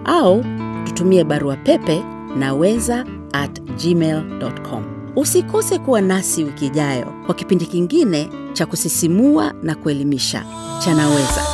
Au 0.05 0.45
tutumie 0.85 1.25
barua 1.25 1.57
pepe 1.57 2.05
naweza 2.39 3.05
at 3.35 3.61
gmail.com. 3.63 4.85
Usikose 5.17 5.79
kuwa 5.79 6.01
nasi 6.01 6.45
wiki 6.45 6.67
ijayo 6.67 7.13
kwa 7.27 7.35
kipindi 7.35 7.67
kingine 7.67 8.31
cha 8.53 8.67
kusisimua 8.67 9.53
na 9.63 9.75
kuelimisha 9.75 10.45
cha 10.85 10.95
Naweza. 10.95 11.54